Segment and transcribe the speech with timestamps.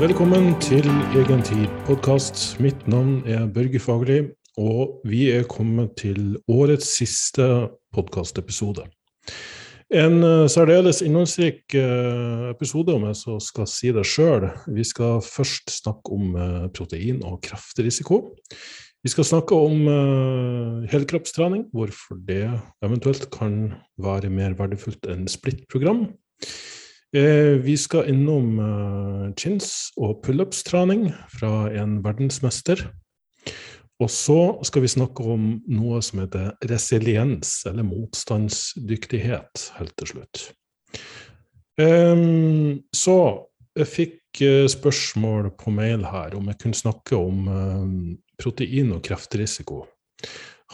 [0.00, 2.54] Velkommen til Egen tid-podkast.
[2.56, 7.44] Mitt navn er Børge Fagerli, og vi er kommet til årets siste
[7.92, 8.86] podkastepisode.
[9.92, 14.48] En uh, særdeles innholdsrik uh, episode, om jeg så skal si det sjøl.
[14.72, 18.22] Vi skal først snakke om uh, protein og kraftrisiko.
[19.04, 19.84] Vi skal snakke om
[20.88, 22.46] helkroppstrening, hvorfor det
[22.84, 26.06] eventuelt kan være mer verdifullt enn splittprogram.
[27.16, 32.84] Eh, vi skal innom uh, chins og pullups-trening fra en verdensmester.
[34.00, 40.44] Og så skal vi snakke om noe som heter resiliens, eller motstandsdyktighet, helt til slutt.
[41.80, 43.16] Så
[43.80, 47.50] jeg fikk uh, spørsmål på mail her om jeg kunne snakke om
[48.40, 49.82] protein og kreftrisiko.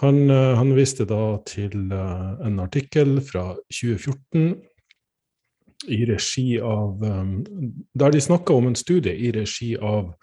[0.02, 4.58] Han, han viste da til en artikkel fra 2014
[5.84, 7.44] i regi av um,
[7.94, 10.14] Der de snakka om en studie i regi av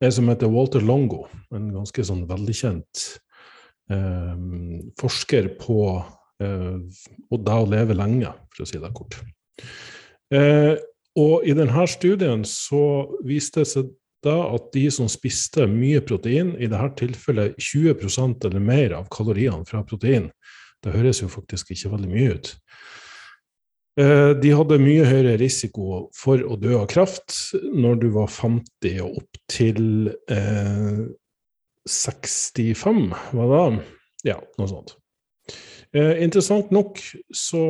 [0.00, 3.04] en som heter Walter Longo, en ganske sånn velkjent
[3.88, 5.78] um, forsker på
[6.42, 6.76] uh,
[7.32, 9.16] det å leve lenge, for å si det kort.
[10.34, 10.76] Uh,
[11.16, 13.94] og i denne studien så viste det seg
[14.26, 19.64] da at de som spiste mye protein, i dette tilfellet 20% eller mer av kaloriene
[19.68, 20.28] fra protein,
[20.84, 22.52] det høres jo faktisk ikke veldig mye ut,
[23.96, 27.32] de hadde mye høyere risiko for å dø av kraft
[27.72, 31.06] når du var 50 og opp til eh,
[31.86, 33.84] 65, var det?
[34.26, 34.96] Ja, noe sånt.
[35.94, 36.98] Eh, interessant nok
[37.34, 37.62] så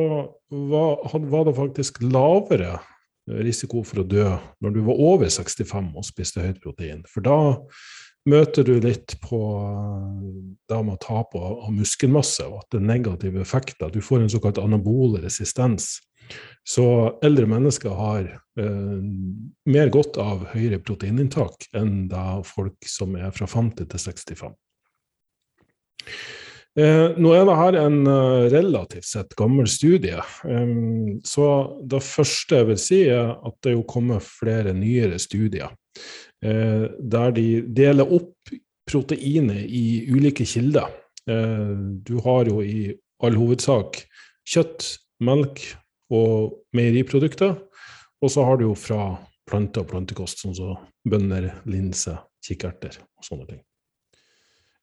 [0.49, 2.79] var, var, det faktisk lavere
[3.27, 4.25] risiko for å dø
[4.63, 7.03] når du var over 65 og spiste høyt protein.
[7.11, 7.37] For da
[8.27, 9.39] møter du litt på
[10.67, 13.91] det med å tap av muskelmasse og at det er negative effekter.
[13.93, 15.95] Du får en såkalt anabol resistens
[16.67, 16.85] så
[17.23, 18.25] eldre mennesker har
[18.59, 18.97] eh,
[19.71, 24.57] mer godt av høyere proteininntak enn da folk som er fra 50 til 65.
[26.77, 31.47] Eh, nå er dette en uh, relativt sett gammel studie, um, så
[31.81, 37.31] det første jeg vil si, er at det jo kommet flere nyere studier eh, der
[37.33, 38.51] de deler opp
[38.87, 40.89] proteinet i ulike kilder.
[41.29, 41.75] Eh,
[42.07, 42.93] du har jo i
[43.23, 44.01] all hovedsak
[44.47, 45.63] kjøtt, melk,
[46.07, 47.57] og meieriprodukter.
[48.23, 50.77] Og så har du jo fra planter og plantekost, sånn som
[51.07, 53.61] bønner, linse, kikkerter og sånne ting.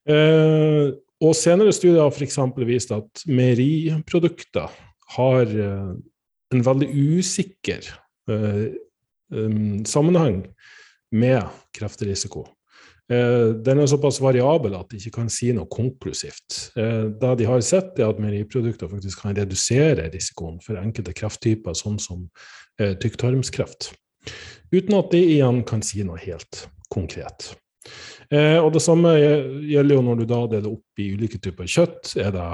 [0.04, 0.93] Eh,
[1.25, 2.37] og senere studier har f.eks.
[2.69, 4.75] vist at meieriprodukter
[5.16, 5.94] har eh,
[6.53, 7.88] en veldig usikker
[8.28, 8.66] eh,
[9.88, 10.43] sammenheng
[11.14, 12.44] med kreftrisiko.
[13.12, 16.70] Eh, den er såpass variabel at de ikke kan si noe konklusivt.
[16.80, 21.76] Eh, det de har sett, er at meieriprodukter faktisk kan redusere risikoen for enkelte krefttyper,
[21.76, 22.25] sånn som
[22.80, 23.92] eh, tykktarmskreft.
[24.72, 27.52] Uten at de igjen kan si noe helt konkret.
[28.32, 32.14] Og Det samme gjelder jo når du da deler opp i ulike typer kjøtt.
[32.16, 32.46] Er det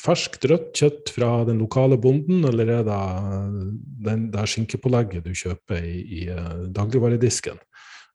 [0.00, 6.00] ferskt, rødt kjøtt fra den lokale bonden, eller er det det skinkepålegget du kjøper i,
[6.22, 7.60] i dagligvaredisken?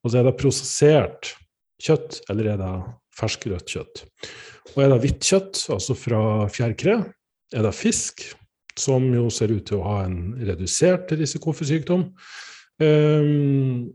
[0.03, 1.33] Og så er det prosessert
[1.83, 2.73] kjøtt, eller er det
[3.17, 4.03] fersk rødt kjøtt?
[4.75, 6.21] Og er det hvitt kjøtt, altså fra
[6.53, 6.97] fjærkre?
[7.55, 8.25] Er det fisk,
[8.77, 12.11] som jo ser ut til å ha en redusert risiko for sykdom?
[12.77, 13.87] Um,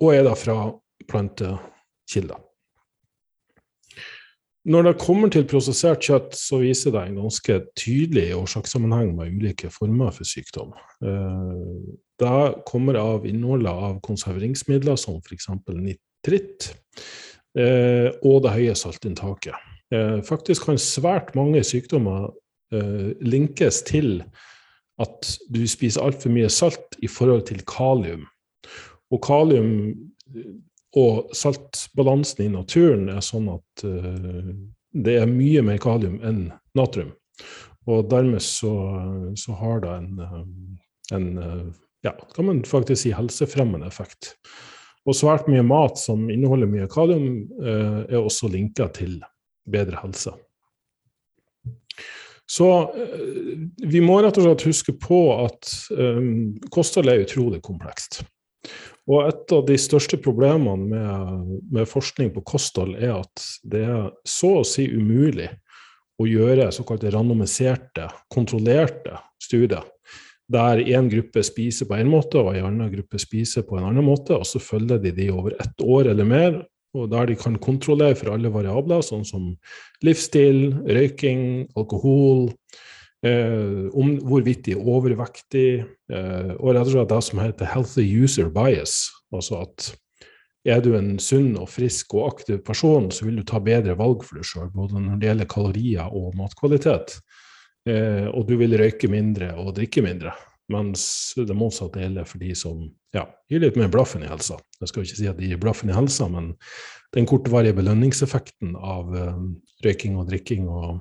[0.00, 0.62] og er det fra
[1.10, 2.40] plantekilder?
[4.70, 9.70] Når det kommer til prosessert kjøtt, så viser det en ganske tydelig årsakssammenheng med ulike
[9.72, 10.74] former for sykdom.
[11.00, 15.48] Ehm, det kommer av innholdet av konserveringsmidler som f.eks.
[15.72, 16.70] nitritt,
[17.58, 19.56] eh, og det høye saltinntaket.
[19.94, 22.30] Eh, faktisk kan svært mange sykdommer
[22.74, 24.20] eh, linkes til
[25.00, 28.26] at du spiser altfor mye salt i forhold til kalium.
[29.10, 29.72] Og kalium
[30.34, 30.52] eh,
[30.98, 34.48] og saltbalansen i naturen er sånn at uh,
[34.90, 37.12] det er mye mer kalium enn natrium.
[37.86, 38.72] Og dermed så,
[39.38, 41.28] så har det en, eh, en
[42.06, 44.34] ja, kan man faktisk si helsefremmende effekt.
[45.08, 49.18] Og svært mye mat som inneholder mye kalium, eh, er også linka til
[49.70, 50.34] bedre helse.
[52.50, 53.54] Så eh,
[53.86, 58.20] vi må rett og slett huske på at um, kosthold er utrolig komplekst.
[59.10, 64.10] Og et av de største problemene med, med, forskning på kosthold er at det er
[64.28, 65.48] så å si umulig
[66.20, 69.86] å gjøre såkalte randomiserte, kontrollerte studier
[70.50, 74.06] der én gruppe spiser på én måte og en annen gruppe spiser på en annen
[74.06, 76.60] måte, og så følger de de over ett år eller mer,
[76.94, 79.52] og der de kan kontrollere for alle variabler, sånn som
[80.02, 82.48] livsstil, røyking, alkohol,
[83.22, 88.06] eh, om hvorvidt de er overvektige, eh, og rett og slett det som heter healthy
[88.24, 89.92] user bias, altså at
[90.68, 94.26] er du en sunn og frisk og aktiv person, så vil du ta bedre valg
[94.26, 97.16] for deg sjøl, både når det gjelder kalorier og matkvalitet.
[97.88, 100.34] Eh, og du vil røyke mindre og drikke mindre.
[100.70, 101.02] Mens
[101.34, 102.84] det motsatte gjelder for de som
[103.16, 104.60] ja, gir litt mer blaffen i helsa.
[104.78, 106.52] Jeg skal ikke si at de gir blaffen i helsa, men
[107.16, 109.40] den kortvarige belønningseffekten av uh,
[109.82, 111.00] røyking og drikking og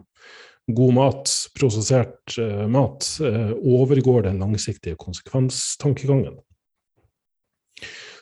[0.74, 6.40] god mat, prosessert uh, mat, uh, overgår den langsiktige konsekvenstankegangen.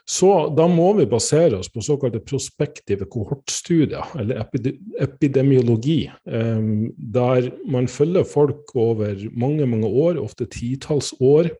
[0.07, 4.45] Så da må vi basere oss på såkalte prospektive kohortstudier, eller
[5.03, 11.51] epidemiologi, ehm, der man følger folk over mange, mange år, ofte titalls år.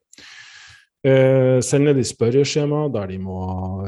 [1.04, 3.42] Eh, sender de spørreskjema der de må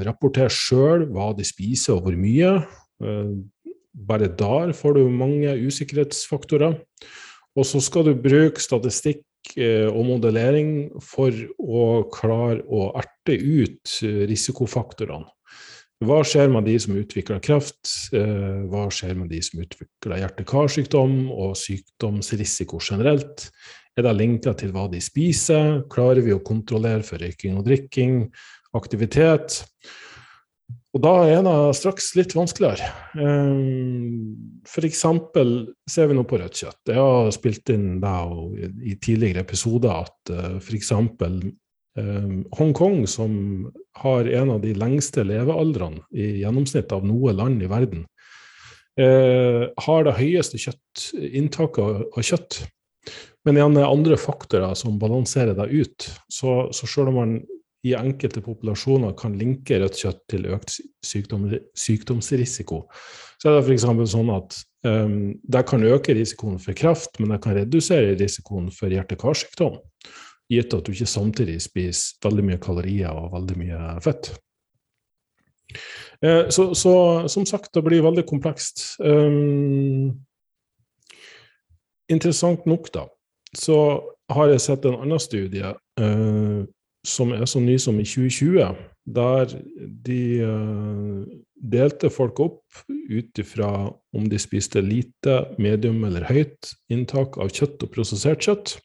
[0.06, 2.52] rapportere sjøl hva de spiser og hvor mye.
[3.02, 3.32] Eh,
[3.96, 6.78] bare der får du mange usikkerhetsfaktorer.
[7.56, 9.24] Og så skal du bruke statistikk
[9.90, 10.72] og modellering
[11.04, 15.28] for å klare å erte ut eh, risikofaktorene.
[16.00, 17.82] Hva skjer med de som utvikler kreft?
[18.16, 23.50] Eh, hva skjer med de som utvikler hjerte-karsykdom og sykdomsrisiko generelt?
[24.00, 25.82] Er det linker til hva de spiser?
[25.92, 28.22] Klarer vi å kontrollere for røyking og drikking?
[28.80, 29.60] Aktivitet?
[31.00, 32.90] Og da er det straks litt vanskeligere.
[33.16, 35.06] Um, F.eks.
[35.88, 36.92] ser vi nå på rødt kjøtt.
[36.92, 38.18] Jeg har spilt inn da,
[38.84, 40.92] i tidligere episoder at uh, f.eks.
[40.92, 43.32] Um, Hongkong, som
[44.02, 48.04] har en av de lengste levealdrene i gjennomsnitt av noe land i verden,
[49.00, 52.58] har det høyeste kjøttinntaket av kjøtt.
[53.48, 56.08] Men igjen er andre faktorer som balanserer deg ut.
[56.28, 57.38] Så, så selv om man
[57.88, 60.74] i enkelte populasjoner kan linke rødt kjøtt til økt
[61.06, 61.46] sykdom,
[61.78, 62.82] sykdomsrisiko.
[63.40, 63.86] Så er det f.eks.
[64.12, 65.14] sånn at um,
[65.48, 69.80] det kan øke risikoen for kreft, men det kan redusere risikoen for hjerte-karsykdom,
[70.52, 74.34] gitt at du ikke samtidig spiser veldig mye kalorier og veldig mye fett.
[76.20, 76.94] Uh, så, så,
[77.32, 78.84] som sagt, det blir veldig komplekst.
[79.00, 80.18] Um,
[82.12, 83.06] interessant nok, da,
[83.56, 83.80] så
[84.30, 86.68] har jeg sett en annen studie uh,
[87.08, 88.76] som er så ny som i 2020,
[89.10, 89.54] der
[90.06, 91.24] de uh,
[91.60, 93.72] delte folk opp ut ifra
[94.16, 98.78] om de spiste lite, medium eller høyt inntak av kjøtt og prosessert kjøtt.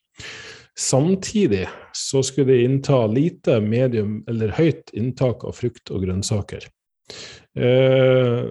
[0.74, 6.66] Samtidig så skulle de innta lite, medium eller høyt inntak av frukt og grønnsaker.
[7.54, 8.48] Eh,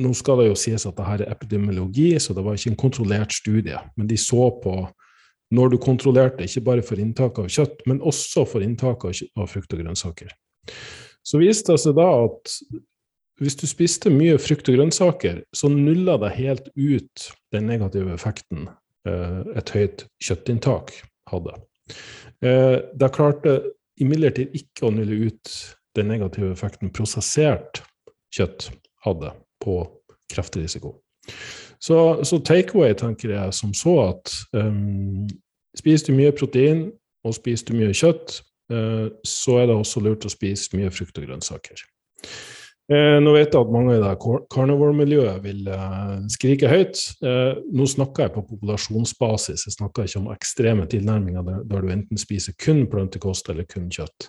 [0.00, 3.34] nå skal det jo sies at dette er epidemiologi, så det var ikke en kontrollert
[3.34, 3.80] studie.
[3.98, 4.76] Men de så på
[5.54, 9.74] når du kontrollerte ikke bare for inntak av kjøtt, men også for inntak av frukt
[9.74, 10.30] og grønnsaker.
[11.26, 12.54] Så viste det seg da at
[13.40, 18.68] hvis du spiste mye frukt og grønnsaker, så nulla det helt ut den negative effekten
[19.08, 20.92] eh, et høyt kjøttinntak
[21.32, 21.56] hadde.
[22.44, 23.56] Eh, det klarte
[24.00, 25.54] imidlertid ikke å nulle ut
[25.96, 27.82] den negative effekten prosessert
[28.36, 28.68] kjøtt
[29.06, 29.32] hadde
[29.64, 29.80] på
[30.30, 30.94] kreftrisiko.
[31.80, 31.96] Så,
[32.28, 35.24] så takeaway tenker jeg som så at um,
[35.78, 36.90] spiser du mye protein
[37.24, 38.40] og spiser du mye kjøtt,
[38.72, 41.84] uh, så er det også lurt å spise mye frukt og grønnsaker.
[42.90, 44.12] Uh, nå vet jeg at mange i det
[44.52, 47.00] carnivore-miljøet vil uh, skrike høyt.
[47.22, 52.20] nå snakker jeg på populasjonsbasis, jeg snakker ikke om ekstreme tilnærminger der, der du enten
[52.20, 54.28] spiser kun plantekost eller kun kjøtt.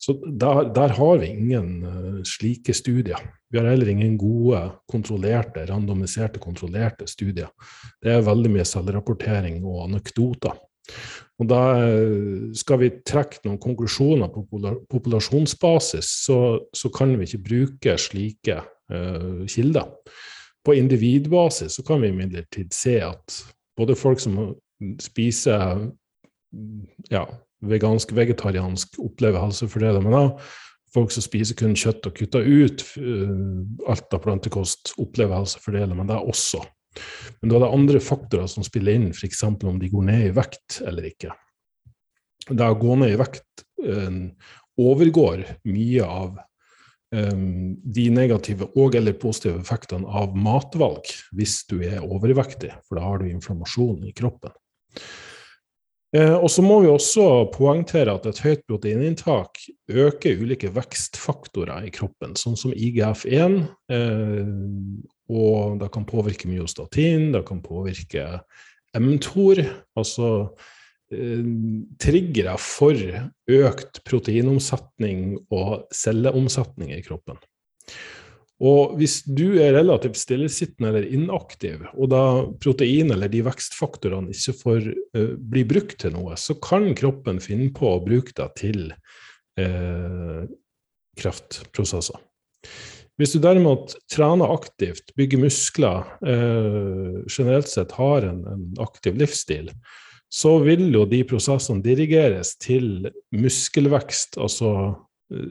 [0.00, 3.20] Så der, der, har vi ingen uh, slike studier.
[3.50, 7.50] Vi har heller ingen gode, kontrollerte, randomiserte, kontrollerte studier.
[8.00, 10.56] Det er veldig mye selvrapportering og anekdoter.
[11.40, 14.46] Og da uh, skal vi trekke noen konklusjoner på
[14.88, 16.40] populasjonsbasis, så,
[16.72, 19.92] så kan vi ikke bruke slike uh, kilder.
[20.64, 23.40] På individbasis så kan vi imidlertid se at
[23.76, 24.54] både folk som
[25.00, 25.90] spiser
[27.10, 27.24] ja,
[27.66, 30.02] vegansk, vegetariansk opplever helsefordeler.
[30.04, 30.22] Men da,
[30.94, 36.10] folk som spiser kun kjøtt og kutter ut uh, alt av plantekost, opplever helsefordeler, men
[36.10, 36.62] det er også.
[37.40, 39.44] Men da er det andre faktorer som spiller inn, f.eks.
[39.46, 41.34] om de går ned i vekt eller ikke.
[42.50, 44.22] Det å gå ned i vekt uh,
[44.80, 46.38] overgår mye av
[47.14, 53.06] um, de negative og eller positive effektene av matvalg hvis du er overvektig, for da
[53.06, 54.54] har du inflammasjon i kroppen.
[56.10, 57.24] Eh, og så må vi også
[57.54, 63.60] poengtere at et høyt proteininntak øker ulike vekstfaktorer i kroppen, sånn som IGF-1.
[63.94, 64.50] Eh,
[65.30, 68.26] og det kan påvirke myostatin, det kan påvirke
[68.98, 69.62] mTOR,
[69.94, 70.32] altså
[71.14, 71.46] eh,
[72.02, 72.98] triggere for
[73.60, 77.38] økt proteinomsetning og celleomsetning i kroppen.
[78.60, 82.24] Og hvis du er relativt stillesittende eller inaktiv, og da
[82.60, 87.70] protein eller de vekstfaktorene ikke får uh, bli brukt til noe, så kan kroppen finne
[87.76, 90.44] på å bruke det til uh,
[91.20, 92.20] kreftprosesser.
[93.20, 99.72] Hvis du derimot trener aktivt, bygger muskler, uh, generelt sett har en, en, aktiv livsstil,
[100.30, 104.74] så vil jo de prosessene dirigeres til muskelvekst, altså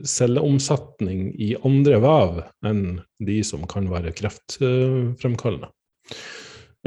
[0.04, 5.70] celleomsetning i andre vev enn de som kan være kreftfremkallende.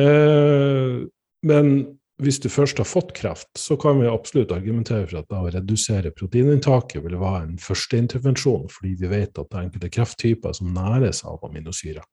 [0.01, 1.03] Eh,
[1.43, 1.73] men
[2.23, 5.51] hvis du først har fått kreft, så kan vi absolutt argumentere for at da å
[5.51, 10.69] redusere proteininntaket vil være en førsteintervensjon, fordi vi vet at det er enkelte krefttyper som
[10.75, 12.05] næres av aminosyrer.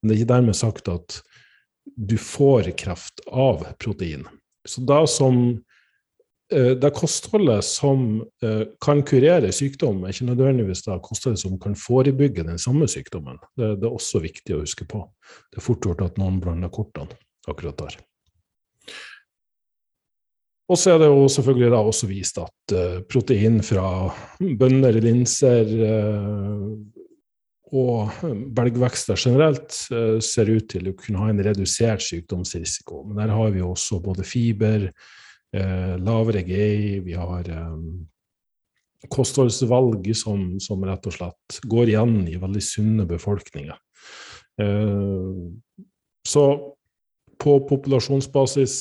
[0.00, 1.20] Men det er ikke dermed sagt at
[1.84, 4.26] du får kreft av protein.
[4.66, 5.60] Så da som
[6.54, 11.74] det er kostholdet som eh, kan kurere sykdom, er ikke nødvendigvis det kostholdet som kan
[11.78, 13.40] forebygge den samme sykdommen.
[13.58, 15.02] Det, det er også viktig å huske på.
[15.50, 17.18] Det er fort gjort at noen blander kortene
[17.50, 17.96] akkurat der.
[20.70, 23.88] Og så er det jo selvfølgelig da også vist at uh, protein fra
[24.40, 25.74] bønner, linser
[27.74, 28.22] og
[28.54, 33.02] belgvekster generelt ser ut til å kunne ha en redusert sykdomsrisiko.
[33.08, 34.86] Men der har vi også både fiber,
[35.54, 42.62] lavere GI, vi har eh, kostholdsvalg som, som, rett og slett går igjen i veldig
[42.64, 43.76] sunne befolkninger.
[46.24, 46.44] så
[47.42, 48.76] på populasjonsbasis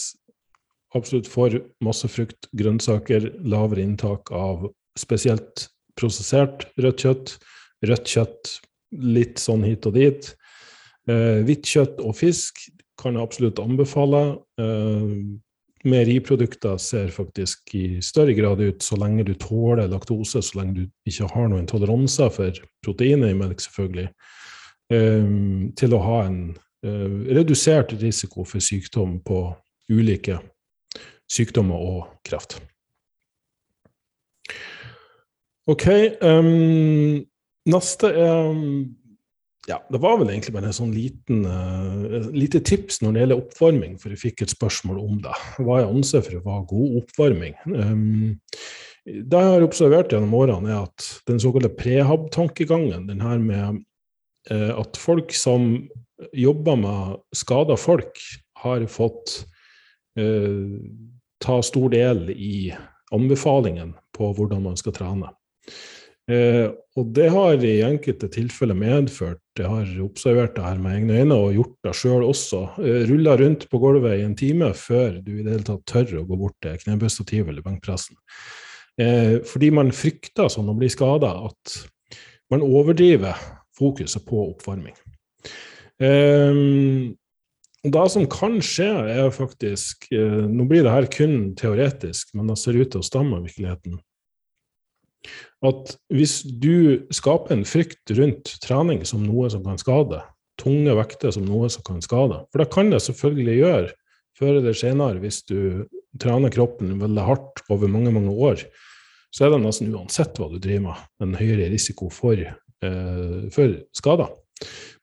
[0.96, 4.68] absolutt for masse frukt, grønnsaker, lavere inntak av
[5.00, 5.68] spesielt
[6.00, 7.36] prosessert rødt kjøtt.
[7.84, 8.54] Rødt kjøtt
[9.04, 10.30] litt sånn hit og dit.
[11.10, 12.62] Eh, hvitt kjøtt og fisk
[13.00, 14.24] kan jeg absolutt anbefale.
[14.62, 15.18] Eh,
[15.84, 21.10] Meieriprodukter ser faktisk i større grad ut, så lenge du tåler laktose, så lenge du
[21.10, 24.08] ikke har noen toleranser for proteinet i melk, selvfølgelig,
[24.96, 25.34] eh,
[25.80, 26.40] til å ha en
[26.86, 29.44] eh, redusert risiko for sykdom på
[29.92, 30.40] ulike
[31.32, 32.62] sykdommer og kreft.
[35.68, 35.88] OK.
[36.24, 37.24] Um,
[37.70, 38.50] neste er
[39.68, 43.44] ja, Det var vel egentlig bare en sånn liten uh, lite tips når det gjelder
[43.44, 45.36] oppvarming, for jeg fikk et spørsmål om det.
[45.64, 47.56] Hva jeg anser for å være god oppvarming.
[47.72, 48.34] Um,
[49.04, 53.80] det jeg har observert gjennom årene, er at den såkalte prehab-tankegangen, den her med
[54.52, 55.88] uh, at folk som
[56.36, 58.20] jobber med skada folk,
[58.64, 59.42] har fått
[60.20, 60.76] uh,
[61.44, 62.74] ta stor del i
[63.16, 65.32] anbefalingen på hvordan man skal trene.
[66.32, 71.20] Eh, og det har i enkelte tilfeller medført Jeg har observert det her med egne
[71.22, 72.62] øyne og gjort det sjøl også.
[72.82, 76.22] Eh, Rulla rundt på gulvet i en time før du i det hele tatt tør
[76.22, 78.18] å gå bort til knebøystativet eller benkpressen.
[79.02, 81.78] Eh, fordi man frykter sånn å bli skada at
[82.54, 83.38] man overdriver
[83.78, 84.98] fokuset på oppvarming.
[86.02, 86.64] Eh,
[87.84, 92.58] det som kan skje, er faktisk eh, Nå blir det her kun teoretisk, men det
[92.62, 93.98] ser ut til å stamme av virkeligheten.
[95.64, 100.22] At hvis du skaper en frykt rundt trening som noe som kan skade,
[100.60, 103.94] tunge vekter som noe som kan skade For det kan det selvfølgelig gjøre
[104.38, 105.86] før eller senere hvis du
[106.22, 108.62] trener kroppen veldig hardt over mange, mange år.
[109.34, 113.78] Så er det nesten uansett hva du driver med, en høyere risiko for, eh, for
[113.98, 114.34] skader.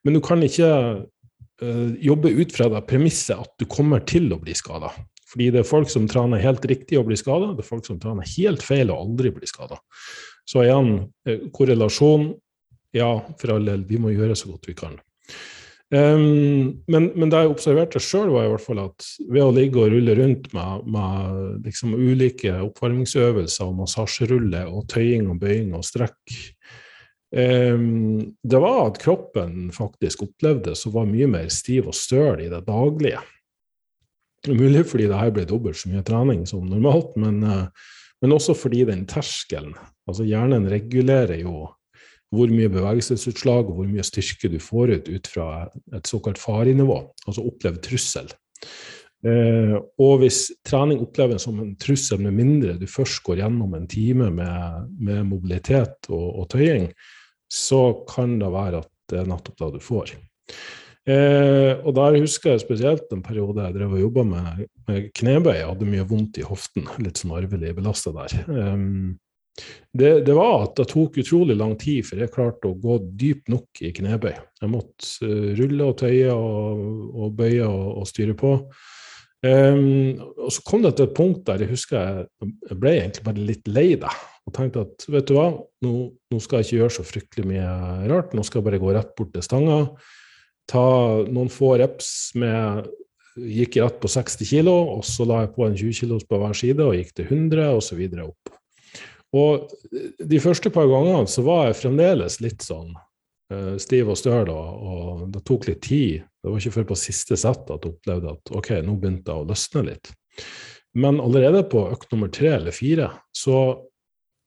[0.03, 4.39] Men du kan ikke eh, jobbe ut fra det premisset at du kommer til å
[4.39, 4.93] bli skada.
[5.31, 7.99] Fordi det er folk som trener helt riktig og blir skada, det er folk som
[8.01, 9.79] trener helt feil og aldri blir skada.
[10.47, 10.95] Så igjen,
[11.29, 12.33] uh, korrelasjon
[12.91, 14.97] Ja, for all del, vi må gjøre så godt vi kan.
[15.91, 19.81] Um, men, men, det jeg observerte sjøl, var i hvert fall at ved å ligge
[19.81, 25.83] og rulle rundt med, med liksom ulike oppvarmingsøvelser og massasjerulle og tøying og bøying og
[25.83, 26.37] strekk
[27.35, 32.47] um, det var at kroppen faktisk opplevde så var mye mer stiv og støl i
[32.51, 33.19] det daglige.
[34.49, 37.67] Mulig fordi det her ble dobbelt så mye trening som normalt, men, eh,
[38.21, 39.75] men også fordi den terskelen
[40.09, 41.69] altså Hjernen regulerer jo
[42.31, 45.47] hvor mye bevegelsesutslag og hvor mye styrke du får ut ut fra
[45.95, 48.31] et såkalt farenivå, altså opplevd trussel.
[49.27, 53.89] Eh, og hvis trening oppleves som en trussel, med mindre du først går gjennom en
[53.91, 56.87] time med, med mobilitet og, og tøying,
[57.51, 60.15] så kan det være at det er nettopp det du får.
[61.09, 65.55] Eh, og der husker jeg spesielt en periode jeg drev og jobba med, med, knebøy.
[65.57, 68.37] Jeg hadde mye vondt i hoften, litt sånn arvelig belasta der.
[68.45, 68.87] Eh,
[69.91, 73.51] det, det, var at det tok utrolig lang tid før jeg klarte å gå dypt
[73.51, 74.33] nok i knebøy.
[74.61, 78.53] Jeg måtte uh, rulle og tøye og, og bøye og, og, styre på.
[79.43, 79.81] Eh,
[80.21, 83.47] og så kom det til et punkt der jeg husker jeg, jeg ble egentlig bare
[83.49, 84.11] litt lei det
[84.47, 85.47] og tenkte at vet du hva,
[85.85, 85.91] nå,
[86.31, 87.67] nå, skal jeg ikke gjøre så fryktelig mye
[88.09, 88.31] rart.
[88.33, 89.83] Nå skal jeg bare gå rett bort til stanga,
[90.71, 90.87] ta
[91.27, 92.89] noen få reps med
[93.31, 96.57] Gikk rett på 60 kg, og så la jeg på en 20 kg på hver
[96.57, 98.01] side og gikk til 100 osv.
[98.25, 98.51] opp.
[99.31, 99.71] Og
[100.19, 105.23] de første par gangene så var jeg fremdeles litt sånn uh, stiv og støl, og,
[105.31, 106.25] det tok litt tid.
[106.43, 109.45] Det var ikke før på siste sett at jeg opplevde at ok, nå begynte jeg
[109.45, 110.11] å løsne litt.
[110.99, 113.79] Men allerede på økt nummer tre eller fire så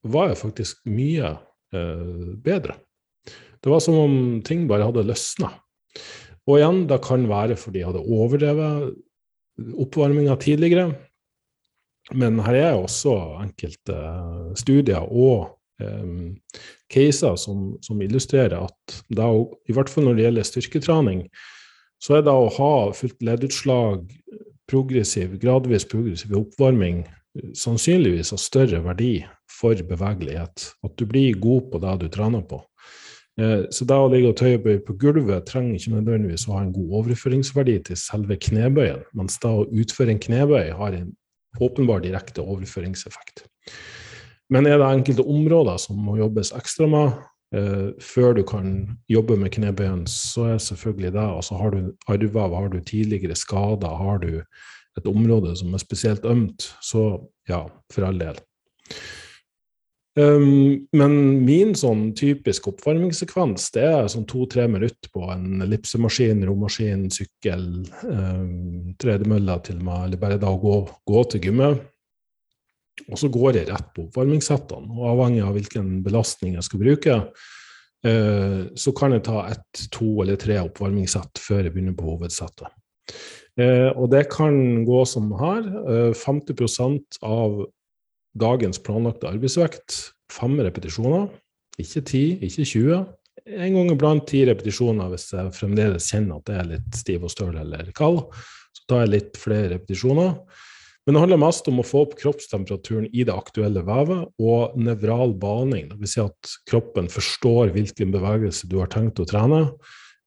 [0.04, 1.38] var jeg faktisk mye
[1.72, 2.76] uh, bedre.
[3.64, 5.54] Det var som om ting bare hadde løsna.
[6.44, 8.94] Og igjen, det kan være fordi jeg hadde overdrevet
[9.80, 10.92] oppvarminga tidligere.
[12.12, 13.96] Men her er også enkelte
[14.60, 16.34] studier og um,
[16.92, 19.30] caser som, som, illustrerer at da,
[19.68, 21.22] i hvert fall når det gjelder styrketrening,
[22.02, 24.04] så er det å ha fullt leddutslag,
[24.68, 27.06] progressiv, gradvis progressiv oppvarming,
[27.56, 29.14] sannsynligvis av større verdi
[29.50, 30.68] for bevegelighet.
[30.84, 32.60] At du blir god på det du trener på.
[33.40, 36.74] Eh, så det å ligge og tøyebøye på gulvet trenger ikke nødvendigvis å ha en
[36.74, 41.10] god overføringsverdi til selve knebøyen, mens det å utføre en knebøy har en
[41.62, 43.46] åpenbar direkte overføringseffekt.
[44.52, 47.16] Men er det enkelte områder som må jobbes ekstra med
[47.56, 48.70] eh, før du kan
[49.10, 51.26] jobbe med knebøyen, så er selvfølgelig det.
[51.26, 54.44] Altså har du arva, har du tidligere skader, har du
[54.94, 57.16] et område som er spesielt ømt, så
[57.50, 58.38] ja, for all del.
[60.14, 67.08] Um, men min sånn typisk oppvarmingssekvens det er sånn to-tre minutter på en ellipsemaskin, romaskin,
[67.10, 67.64] sykkel,
[68.06, 70.76] um, tredemølla til meg, eller bare da å gå,
[71.10, 71.82] gå til gymmet.
[73.08, 74.94] Og så går jeg rett på oppvarmingssettene.
[74.94, 77.20] Og avhengig av hvilken belastning jeg skal bruke,
[78.06, 82.70] uh, så kan jeg ta ett, to eller tre oppvarmingssett før jeg begynner på hovedsettet.
[83.58, 85.66] Uh, og det kan gå som her.
[85.90, 87.64] Uh, 50% av
[88.38, 89.98] dagens planlagte arbeidsvekt,
[90.32, 91.28] fem repetisjoner.
[91.80, 93.00] Ikke ti, ikke 20.
[93.44, 97.32] En gang iblant ti repetisjoner hvis jeg fremdeles kjenner at jeg er litt stiv og
[97.34, 98.22] støl eller kald.
[98.74, 100.38] Så tar jeg litt flere repetisjoner.
[101.04, 105.34] Men det handler mest om å få opp kroppstemperaturen i det aktuelle vevet og nevral
[105.36, 105.90] baning.
[105.90, 106.14] Dvs.
[106.14, 109.66] Si at kroppen forstår hvilken bevegelse du har tenkt å trene.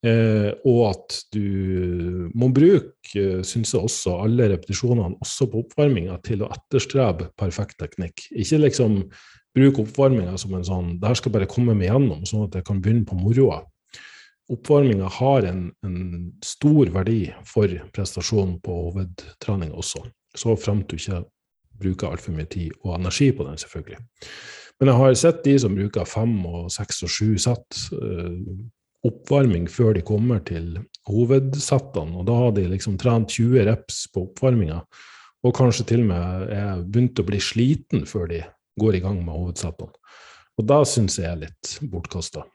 [0.06, 6.44] Eh, og at du må bruke, syns jeg også, alle repetisjonene, også på oppvarminga, til
[6.46, 8.28] å etterstrebe perfekt teknikk.
[8.38, 9.00] Ikke liksom
[9.58, 12.68] bruke oppvarminga som en sånn Det her skal bare komme meg gjennom, sånn at jeg
[12.68, 13.64] kan begynne på moroa.
[14.54, 15.98] Oppvarminga har en, en,
[16.46, 20.06] stor verdi for prestasjonen på hovedtrening også,
[20.38, 21.24] så frem til du ikke
[21.82, 24.00] bruker altfor mye tid og energi på den, selvfølgelig.
[24.80, 27.80] Men jeg har sett de som bruker fem og seks og sju sett.
[27.92, 28.38] Uh,
[29.08, 30.76] oppvarming før de kommer til
[31.10, 32.18] hovedsettene.
[32.20, 34.82] Og da har de liksom trent 20 reps på oppvarminga,
[35.46, 38.44] og kanskje til og med er begynt å bli sliten før de
[38.82, 39.94] går i gang med hovedsettene.
[40.58, 42.48] Og da syns jeg er litt bortkasta.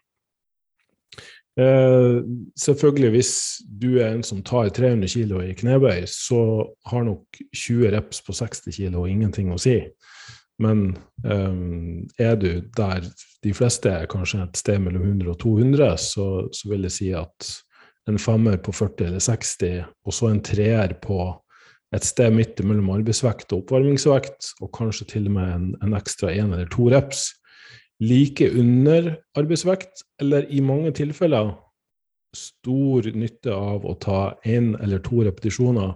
[1.61, 2.23] Eh,
[2.57, 3.33] selvfølgelig, hvis
[3.69, 6.41] du er en som tar 300 kg i knebøy, så
[6.89, 9.77] har nok 20 reps på 60 kg ingenting å si.
[10.63, 10.83] Men
[11.27, 13.07] um, er du der
[13.43, 17.11] de fleste er, kanskje et sted mellom 100 og 200, så, så, vil jeg si
[17.19, 17.53] at
[18.11, 21.19] en femmer på 40 eller 60, og så en treer på
[21.93, 26.33] et sted midt mellom arbeidsvekt og oppvarmingsvekt, og kanskje til og med en, en ekstra
[26.33, 27.29] én eller to reps,
[28.03, 31.53] like under arbeidsvekt, eller i mange tilfeller
[32.37, 35.93] stor nytte av å ta én eller to repetisjoner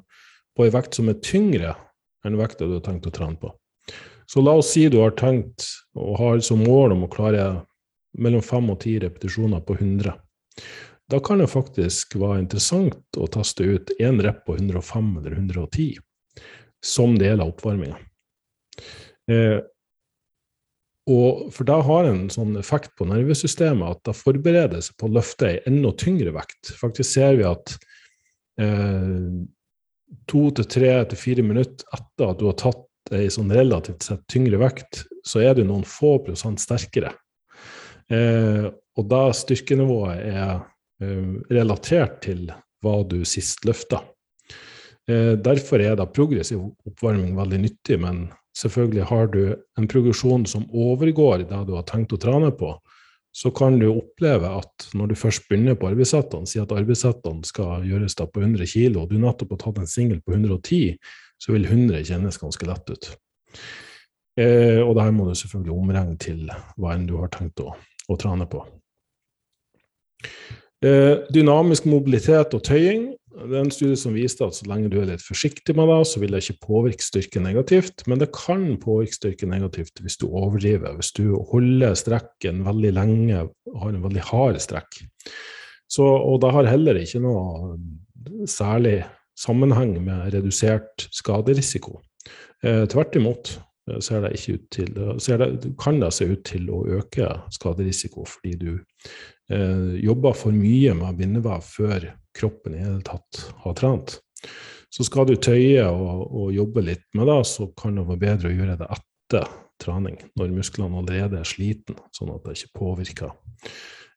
[0.57, 1.73] på ei vekt som er tyngre
[2.27, 3.53] enn vekta du har tenkt å trene på.
[4.27, 7.47] Så la oss si du har tenkt og har som mål om å klare
[8.19, 10.15] mellom fem og ti repetisjoner på 100.
[11.07, 16.01] Da kan det faktisk være interessant å teste ut én rep på 105 eller 110
[16.85, 17.99] som del av oppvarminga.
[19.31, 19.59] Eh,
[21.07, 25.53] for da har en sånn effekt på nervesystemet at da forbereder seg på å løfte
[25.53, 26.73] ei enda tyngre vekt.
[26.81, 27.77] Faktisk ser vi at
[28.59, 29.31] eh,
[30.27, 34.25] to til tre til fire minutter etter at du har tatt ei sånn relativt sett
[34.31, 37.13] tyngre vekt, så er du noen få prosent sterkere.
[38.11, 38.67] Eh,
[38.97, 40.53] og da styrkenivået er
[41.03, 42.47] eh, relatert til
[42.85, 44.03] hva du sist løfta.
[45.07, 49.43] Eh, derfor er da progressiv oppvarming veldig nyttig, men selvfølgelig har du
[49.79, 52.73] en progresjon som overgår det du har tenkt å trene på,
[53.37, 57.85] så kan du oppleve at når du først begynner på arbeidssettene, si at arbeidssettene skal
[57.85, 60.97] gjøres da på 100 kg, og du nettopp har tatt en singel på 110
[61.43, 63.11] så vil 100 kjennes ganske lett ut.
[64.41, 66.43] Eh, og det her må du selvfølgelig omregne til
[66.77, 68.63] hva enn du har tenkt å, å trene på.
[70.85, 73.15] Eh, dynamisk mobilitet og tøying.
[73.37, 75.99] Det er en studie som viste at så lenge du er litt forsiktig med det,
[76.09, 80.29] så vil det ikke påvirke styrken negativt, men det kan påvirke styrken negativt hvis du
[80.31, 80.95] overdriver.
[80.97, 83.43] Hvis du holder strekken veldig lenge,
[83.83, 85.03] har en veldig hard strekk.
[85.87, 87.77] Så, og det har heller ikke noe
[88.51, 89.03] særlig
[89.39, 92.01] sammenheng med redusert skaderisiko.
[92.65, 93.53] Eh, tvert imot
[93.91, 98.27] eh, ser det ikke ut til, det, kan det se ut til å øke skaderisiko
[98.29, 98.71] fordi du
[99.53, 104.19] eh, jobber for mye med bindevev før kroppen i hele tatt har trent.
[104.93, 108.51] Så skal du tøye og, og, jobbe litt med det, så kan det være bedre
[108.51, 109.49] å gjøre det etter
[109.83, 113.35] trening, når musklene allerede er sliten, sånn at det ikke påvirker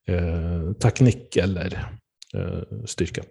[0.07, 3.25] eh, teknikk eller eh, styrke.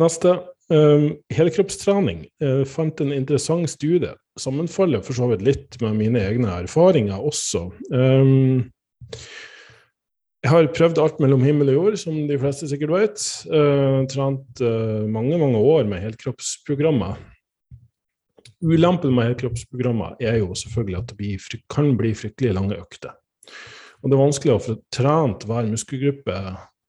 [0.00, 0.38] Neste.
[0.66, 2.24] Um, helkroppstrening.
[2.42, 4.12] Uh, fant en interessant studie.
[4.40, 7.68] Sammenfaller for så vidt litt med mine egne erfaringer også.
[7.94, 8.66] Um,
[10.44, 13.22] jeg har prøvd alt mellom himmel og jord, som de fleste sikkert vet.
[13.50, 17.16] Uh, trent uh, mange, mange år med helkroppsprogrammer.
[18.66, 23.16] Ulempen med helkroppsprogrammer er jo selvfølgelig at det blir, kan bli fryktelig lange økter.
[24.02, 26.36] Og det er vanskelig å få trent hver muskelgruppe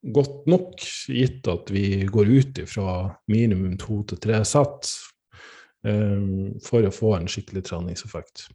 [0.02, 0.82] godt nok,
[1.12, 2.98] gitt at vi går ut fra
[3.32, 4.92] minimum to til tre sett
[5.88, 8.48] um, for å få en skikkelig treningseffekt.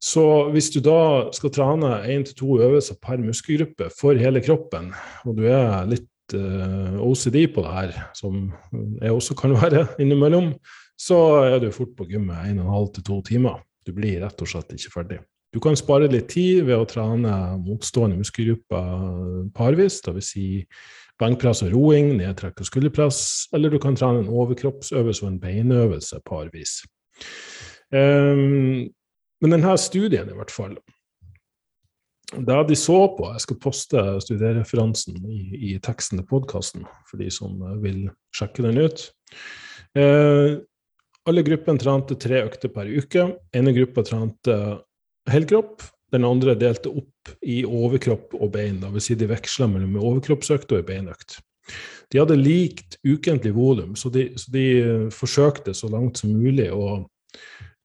[0.00, 4.94] Så hvis du da skal trene én til to øvelser per muskelgruppe for hele kroppen,
[5.28, 9.84] og du er litt uh, eh, OCD på det her, som jeg også kan være
[10.00, 10.54] innimellom,
[11.00, 13.60] så er du fort på gymmet en og en halv til to timer.
[13.86, 15.20] Du blir rett og slett ikke ferdig.
[15.50, 20.28] Du kan spare litt tid ved å trene motstående muskelgrupper parvis, dvs.
[20.30, 20.44] Si
[21.20, 23.20] benkpress og roing, nedtrekk og skulderpress,
[23.56, 26.78] eller du kan trene en overkroppsøvelse og en beinøvelse parvis.
[27.90, 28.86] Um,
[29.42, 30.78] men denne studien, i hvert fall,
[32.30, 37.26] det de så på Jeg skal poste studiereferansen i, i teksten til podkasten for de
[37.34, 38.04] som vil
[38.36, 39.08] sjekke den ut.
[39.98, 40.62] Uh,
[41.26, 43.26] alle gruppene trente tre økter per uke.
[43.52, 44.54] ene gruppa trente
[45.28, 45.84] helkropp.
[46.10, 49.10] Den andre delte opp i overkropp og bein, dvs.
[49.10, 51.38] Si de veksla mellom overkroppsøkt og beinøkt.
[52.10, 56.96] De hadde likt ukentlig volum, så, så, de eh, forsøkte så langt som mulig å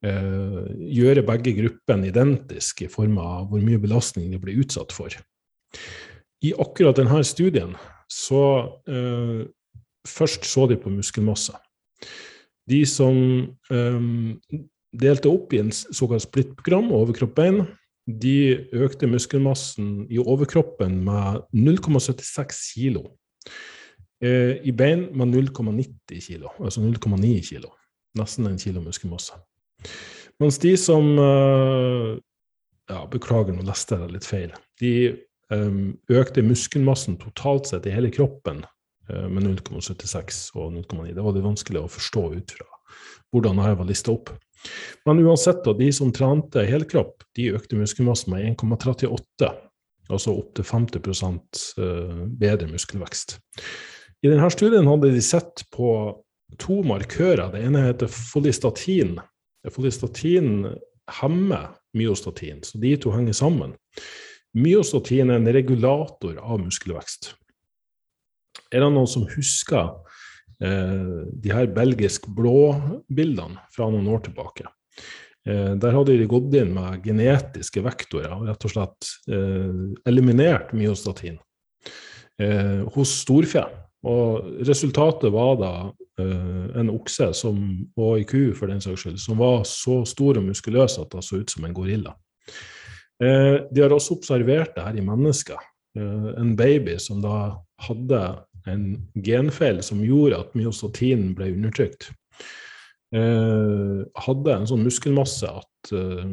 [0.01, 0.63] eh,
[0.97, 5.13] gjøre begge gruppene identiske i form av hvor mye belastning de ble utsatt for.
[6.45, 7.77] I akkurat denne studien
[8.11, 8.41] så
[8.89, 9.45] eh,
[10.05, 11.55] Først så de på muskelmasse.
[12.69, 13.15] De som
[13.73, 14.03] eh,
[15.01, 17.63] delte opp i en såkalt splittprogram, overkropp-bein.
[18.05, 22.99] De økte muskelmassen i overkroppen med 0,76 kg.
[24.23, 27.73] Eh, I bein med 0,90 kilo, altså 0,9 kilo.
[28.15, 29.33] Nesten en kilo muskelmasse.
[30.39, 32.11] Mens de som eh,
[32.91, 34.53] ja, Beklager, nå leste jeg litt feil.
[34.79, 34.93] De
[35.49, 38.63] um, økte muskelmassen totalt sett i hele kroppen
[39.05, 41.11] med 0,76 og 0,9.
[41.13, 42.65] Det var litt vanskelig å forstå ut fra
[43.33, 44.31] hvordan dette var lista opp.
[45.05, 49.51] Men uansett, da, de som trente helkropp, de økte muskelmassen med 1,38,
[50.09, 50.99] altså opptil 50
[51.81, 53.37] eh, bedre muskelvekst.
[54.25, 55.89] I denne studien hadde de sett på
[56.61, 57.49] to markører.
[57.53, 59.17] Det ene heter folistatin.
[59.73, 60.67] Folistatin
[61.19, 63.75] hemmer myostatin, så de to henger sammen.
[64.55, 67.33] Myostatin er en regulator av muskelvekst.
[68.71, 69.93] Er det noen som husker
[70.59, 74.69] de her belgisk blå-bildene fra noen år tilbake.
[75.45, 80.73] Eh, der hadde de gått inn med genetiske vektorer og rett og slett eh, eliminert
[80.77, 81.41] myostatin
[82.91, 83.61] hos storfe.
[84.03, 85.69] Og resultatet var da
[86.19, 87.61] en okse som,
[87.95, 91.23] og ei ku for den saks skyld, som var så stor og muskuløs at det
[91.23, 92.11] så ut som en gorilla.
[93.15, 95.55] de har også observert det her i mennesker.
[95.95, 97.55] en baby som da
[97.87, 98.21] hadde
[98.69, 98.85] en
[99.25, 102.09] genfeil som gjorde at myostatinen ble undertrykt.
[103.15, 106.31] Eh, hadde en sånn muskelmasse at eh,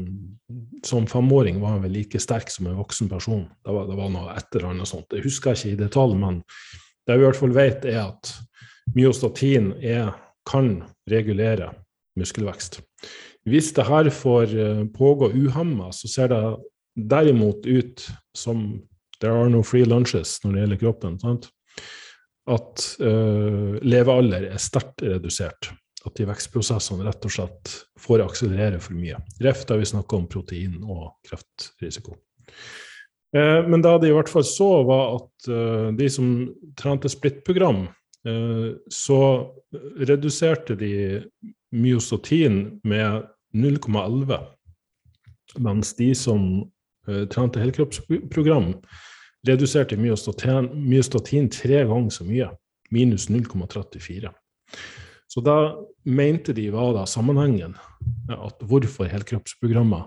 [0.87, 3.45] som femåring var han vel like sterk som en voksen person.
[3.63, 5.13] Det var, det var noe et eller annet sånt.
[5.13, 6.41] Jeg husker ikke i detalj, men
[7.07, 8.33] det vi i hvert fall vet, er at
[8.97, 10.15] myostatin er,
[10.49, 11.69] kan regulere
[12.19, 12.81] muskelvekst.
[13.47, 16.43] Hvis det her får eh, pågå uhemma, så ser det
[16.97, 18.03] derimot ut
[18.37, 18.81] som
[19.21, 21.19] there are no free lunches når det gjelder kroppen.
[21.23, 21.51] sant?
[22.51, 25.71] At uh, levealder er sterkt redusert.
[26.03, 29.21] At de vekstprosessene rett og slett får akselerere for mye.
[29.45, 32.17] Ref da vi snakker om protein og kreftrisiko.
[33.37, 36.33] Uh, men det de i hvert fall så, var at uh, de som
[36.79, 37.89] trente splittprogram,
[38.87, 39.17] så
[40.07, 40.93] reduserte de
[41.75, 44.37] myostatin med 0,11,
[45.59, 46.45] mens de som
[47.35, 48.77] trente helkroppsprogram,
[49.47, 52.49] reduserte myostatin, myostatin tre ganger så mye,
[52.95, 54.31] minus 0,34.
[55.33, 55.57] Så da
[56.05, 57.75] mente de var da sammenhengen,
[58.29, 60.05] at hvorfor helkroppsprogrammer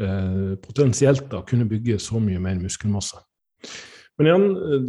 [0.00, 3.20] eh, potensielt da kunne bygge så mye mer muskelmasse.
[4.18, 4.88] Men igjen, eh,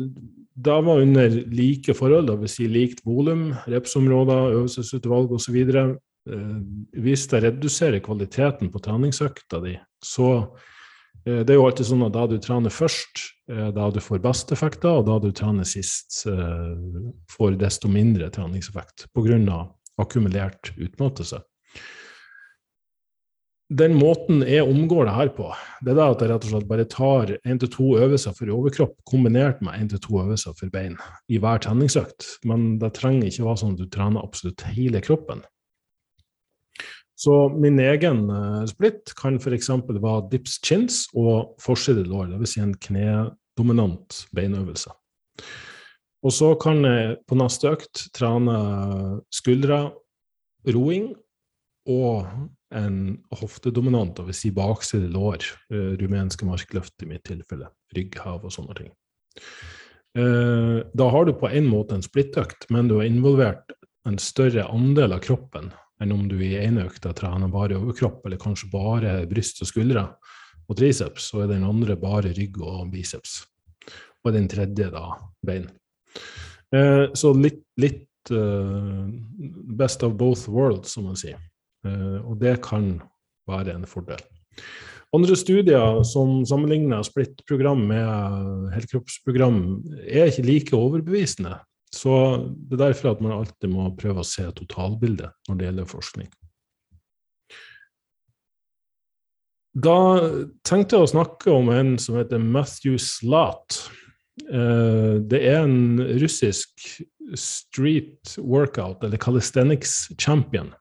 [0.54, 2.58] da var under like forhold, dvs.
[2.58, 5.60] Si likt volum, repsområder, øvelsesutvalg osv.
[5.64, 6.60] Eh,
[7.06, 10.50] hvis det reduserer kvaliteten på treningsøkta di, så
[11.24, 14.52] det er jo alltid sånn at da du trener først, eh, da du får best
[14.56, 16.26] effekter, og da du trener sist,
[17.32, 19.70] får desto mindre treningseffekt pga.
[20.02, 21.44] akkumulert utmattelse.
[23.74, 25.48] Den måten jeg omgår det her på,
[25.82, 28.52] det er da at jeg rett og slett bare tar én til to øvelser for
[28.54, 30.98] overkropp kombinert med én til to øvelser for bein
[31.32, 32.28] i hver treningsøkt.
[32.46, 35.46] Men det trenger ikke være sånn at du trener absolutt hele kroppen.
[37.24, 39.70] Så min egen uh, splitt kan f.eks.
[39.88, 42.56] være dips chins og forside lår, dvs.
[42.56, 44.92] Si en knedominant beinøvelse.
[46.24, 48.58] Og så kan jeg på neste økt trene
[49.34, 49.86] skuldre,
[50.72, 51.12] roing
[51.92, 52.28] og
[52.76, 52.98] en
[53.40, 54.44] hoftedominant, dvs.
[54.44, 58.92] Si bakside lår, uh, rumenske markløft i mitt tilfelle, rygghav og sånne ting.
[60.14, 63.72] Da har du på en måte en splittøkt, men du har involvert
[64.06, 65.72] en større andel av kroppen
[66.04, 70.08] enn om du i ene økta trener bare overkropp, eller kanskje bare bryst og skuldre
[70.70, 73.42] og triceps, og er den andre bare rygg og biceps.
[74.24, 75.10] Og den tredje da
[75.46, 75.68] bein.
[76.74, 79.04] Eh, så litt, litt eh,
[79.78, 81.42] best of both worlds, som man sier.
[81.86, 82.96] Eh, og det kan
[83.50, 84.24] være en fordel.
[85.14, 89.60] Andre studier som sammenligner splitt-program med helkroppsprogram,
[90.08, 91.60] er ikke like overbevisende.
[91.94, 92.14] Så
[92.50, 96.32] det er derfor at man alltid må prøve å se totalbildet når det gjelder forskning.
[99.74, 99.98] Da
[100.66, 103.80] tenkte jeg å snakke om en som heter Matthew Slat.
[104.46, 106.88] Eh, det er en russisk
[107.38, 110.74] street workout, eller calisthenics champion.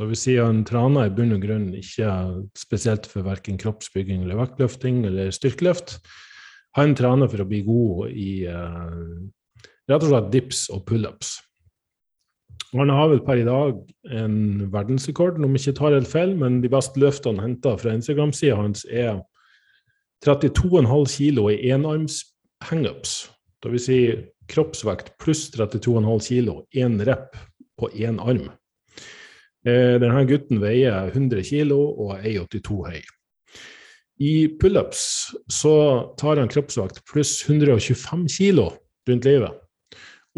[0.00, 2.08] Vil si han trener i bunn og grunn ikke
[2.56, 5.98] spesielt for verken kroppsbygging eller vektløfting eller styrkeløft.
[6.78, 9.18] Han trener for å bli god i uh,
[9.90, 11.38] rett og slett dips og pullups.
[12.70, 13.78] Han har vel per i dag
[14.14, 14.36] en
[14.70, 19.18] verdensrekord, om ikke tar helt feil, men de beste løftene henta fra Instagram-sida hans er
[20.26, 22.22] 32,5 kilo i enarms
[22.68, 23.24] hangups.
[23.64, 23.86] Dvs.
[23.88, 24.00] Si
[24.50, 27.34] kroppsvekt pluss 32,5 kilo, én rep
[27.80, 28.50] på én arm.
[29.66, 33.00] Eh, denne gutten veier 100 kilo og er 1,82 høy.
[34.20, 35.02] I pullups
[35.52, 35.74] så
[36.20, 38.70] tar han kroppsvekt pluss 125 kilo
[39.08, 39.58] rundt livet.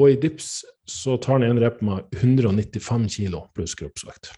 [0.00, 4.33] Og i dips så tar han en rep med 195 kg pluss kroppsvekt.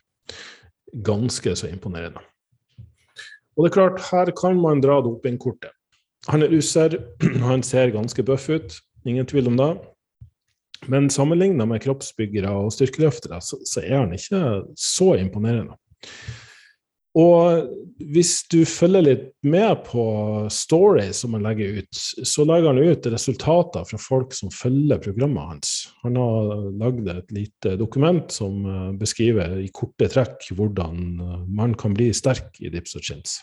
[1.06, 2.22] Ganske så imponerende.
[3.54, 5.70] Og det er klart, her kan man dra dopingkortet.
[6.30, 6.96] Han er russer,
[7.50, 9.72] han ser ganske bøff ut, ingen tvil om det.
[10.90, 14.40] Men sammenligna med kroppsbyggere og styrkeløftere, så, så er han ikke
[14.76, 15.78] så imponerende.
[17.14, 17.68] Og
[18.02, 20.04] hvis du følger litt med på
[20.50, 25.52] stories som han legger ut, så legger han ut resultater fra folk som følger programmet
[25.52, 25.76] hans.
[26.02, 26.50] Han har
[26.82, 32.10] lagd et lite dokument som eh, beskriver i korte trekk hvordan eh, man kan bli
[32.16, 33.38] sterk i dips og chins.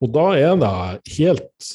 [0.00, 1.66] Og da er det helt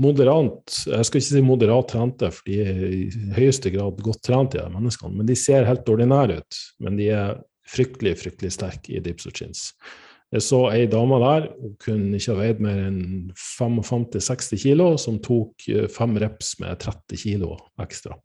[0.00, 3.02] moderat Jeg skal ikke si moderat trente, for de er i
[3.36, 5.18] høyeste grad godt trent, de menneskene.
[5.18, 6.62] Men de ser helt ordinære ut.
[6.80, 7.34] Men de er
[7.74, 9.68] fryktelig, fryktelig sterk i dips og chins.
[10.34, 13.02] Jeg så ei dame der, hun kunne ikke ha veid mer enn
[13.38, 18.16] 55-60 kilo, som tok eh, fem reps med 30 kilo ekstra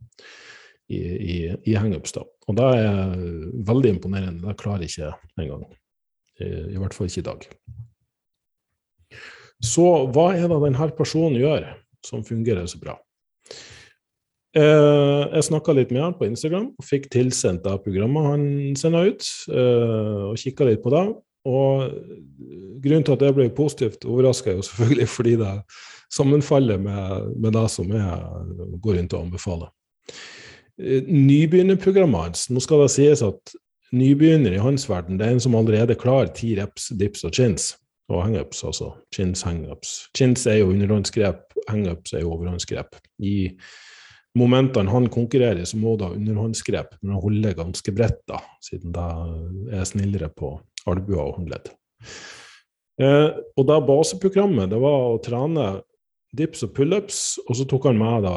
[0.89, 1.35] i, i,
[1.69, 2.15] i hangups.
[2.17, 3.13] Og det er
[3.67, 4.47] veldig imponerende.
[4.47, 5.67] Det klarer jeg ikke engang.
[6.41, 7.45] I, I hvert fall ikke i dag.
[9.59, 11.67] Så hva er det denne personen gjør
[12.05, 12.95] som fungerer så bra?
[14.57, 18.45] Eh, jeg snakka litt med han på Instagram og fikk tilsendt det programmet han
[18.79, 21.05] sender ut, eh, og kikka litt på det.
[21.49, 21.91] Og
[22.81, 25.53] grunnen til at jeg ble positivt overraska, er jo selvfølgelig fordi det
[26.09, 29.73] sammenfaller med, med det som jeg går rundt og anbefaler.
[30.79, 33.53] Eh, nybegynnerprogrammet hans Nå skal det sies at
[33.93, 37.75] nybegynner i hans verden det er en som allerede klarer ti reps, dips og chins.
[38.09, 38.95] Og hangups, altså.
[39.13, 40.07] Chins, hangups.
[40.17, 42.97] Chins er jo underhåndsgrep, hangups er jo overhåndsgrep.
[43.21, 43.51] I
[44.37, 48.93] momentene han konkurrerer, så må du ha underhåndsgrep, men han holder ganske bredt, da, siden
[48.95, 50.53] det er snillere på
[50.89, 51.71] albuer og håndledd.
[52.99, 55.69] Eh, og da baseprogrammet det var å trene
[56.35, 58.35] dips og pullups, og så tok han med da,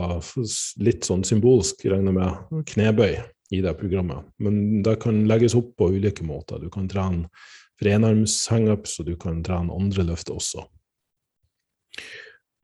[0.84, 3.18] litt sånn symbolsk, regner med, knebøy
[3.52, 4.24] i det programmet.
[4.40, 6.62] Men det kan legges opp på ulike måter.
[6.62, 7.28] Du kan trene
[7.76, 10.64] for enarms hangups, og du kan trene andre løft også.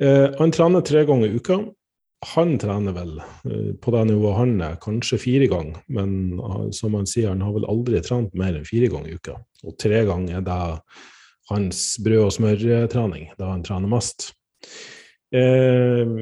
[0.01, 1.59] Eh, han trener tre ganger i uka,
[2.27, 6.97] han trener vel eh, på det nivået han er, kanskje fire ganger, men ah, som
[6.99, 9.37] han sier, han har vel aldri trent mer enn fire ganger i uka.
[9.65, 10.61] Og tre ganger er det
[11.53, 14.33] hans brød- og smørtrening, da han trener mest.
[15.35, 16.15] Eh,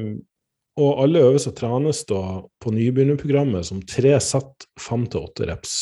[0.77, 2.21] og alle øvelser trenes da
[2.61, 5.77] på nybegynnerprogrammet som tre sett fem til åtte reps.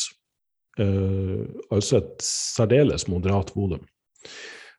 [0.80, 3.84] Eh, altså et særdeles moderat volum.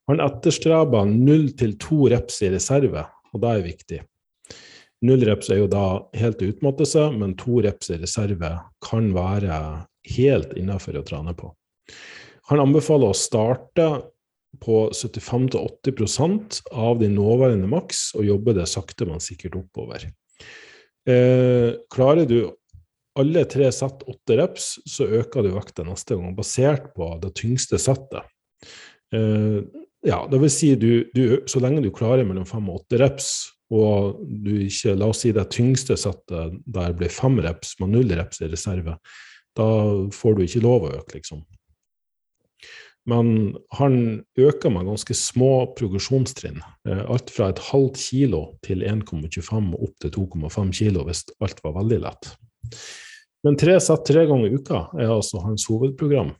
[0.10, 4.06] Han etterstreber null til to reps i reserve, og det er viktig.
[5.06, 5.86] Null reps er jo da
[6.18, 8.50] helt utmattelse, men to reps i reserve
[8.82, 9.58] kan være
[10.18, 11.52] helt innafor å trene på.
[12.50, 13.88] Han anbefaler å starte
[14.64, 20.08] på 75-80% av din nåværende maks og jobbe det sakte, men sikkert oppover.
[21.08, 22.40] Eh, klarer du
[23.18, 27.80] alle tre sett åtte reps, så øker du vekta neste gang, basert på det tyngste
[27.82, 28.26] settet.
[29.14, 29.62] Eh,
[30.08, 33.32] ja, det vil si du, du, så lenge du klarer mellom fem og åtte reps,
[33.74, 38.14] og du ikke, la oss si det tyngste settet der blir fem reps med null
[38.16, 38.96] reps i reserve,
[39.58, 39.70] da
[40.14, 41.44] får du ikke lov å øke, liksom.
[43.08, 43.94] Men han
[44.36, 46.60] øker med ganske små progresjonstrinn.
[46.90, 51.62] Eh, alt fra et halvt kilo til 1,25 og opp til 2,5 kilo hvis alt
[51.64, 52.34] var veldig lett.
[53.48, 56.34] Men tre sett tre ganger i uka er altså hans hovedprogram.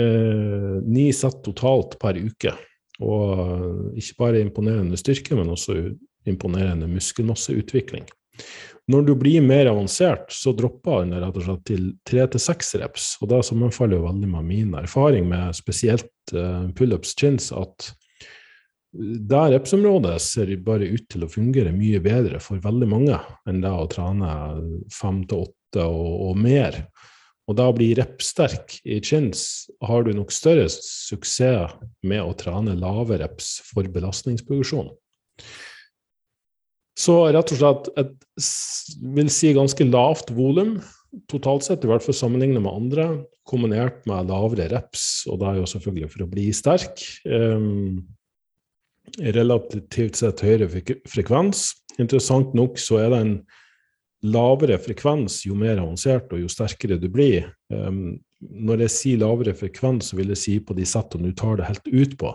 [0.00, 2.56] Eh, ni sett totalt per uke.
[3.04, 5.76] Og ikke bare imponerende styrke, men også
[6.30, 8.06] imponerende muskelmasseutvikling.
[8.86, 12.76] Når du blir mer avansert, så dropper han rett og slett til tre til seks
[12.78, 13.06] reps.
[13.18, 17.90] Og det sammenfaller jo veldig med min erfaring med spesielt uh, pullups chins, at
[18.96, 23.72] det repsområdet ser bare ut til å fungere mye bedre for veldig mange enn det
[23.74, 24.30] å trene
[24.94, 26.78] fem til åtte og, og mer.
[27.46, 32.78] Og da å bli repsterk i chins har du nok større suksess med å trene
[32.78, 34.88] lave reps for belastningsproduksjon.
[36.96, 38.14] Så rett og slett et
[39.16, 40.78] vil si ganske lavt volum
[41.30, 43.06] totalt sett, i hvert fall sammenlignet med andre,
[43.48, 47.04] kombinert med lavere reps, og det er jo selvfølgelig for å bli sterk.
[47.24, 48.04] Um,
[49.22, 50.68] relativt sett høyere
[51.08, 51.70] frekvens.
[52.02, 53.36] Interessant nok så er det en
[54.26, 57.46] lavere frekvens jo mer avansert og jo sterkere du blir.
[57.72, 61.60] Um, når jeg sier lavere frekvens, så vil jeg si på de settene du tar
[61.60, 62.34] det helt ut på.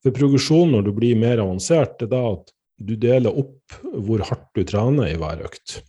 [0.00, 4.24] For progresjonen når du blir mer avansert, det er da at du deler opp hvor
[4.24, 5.80] hardt du trener i hver økt.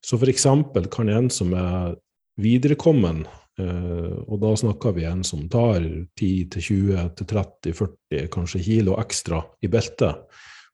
[0.00, 0.46] Så f.eks.
[0.94, 1.96] kan en som er
[2.40, 3.26] viderekommen,
[3.60, 5.80] eh, og da snakker vi en som tar
[6.20, 10.14] 10-20-30-40 kanskje kilo ekstra i beltet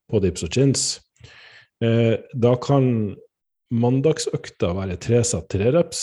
[0.07, 0.81] på dips og chins,
[1.83, 3.15] eh, da kan
[3.73, 6.01] mandagsøkta være tre sett tre reps.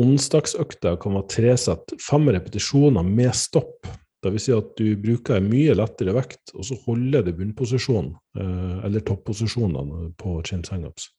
[0.00, 3.84] Onsdagsøkta kan være tre sett fem repetisjoner med stopp
[4.22, 4.44] Dvs.
[4.44, 9.02] Si at du bruker en mye lettere vekt, og så holder du bunnposisjonen, eh, eller
[9.06, 11.10] topposisjonene på chin hangups.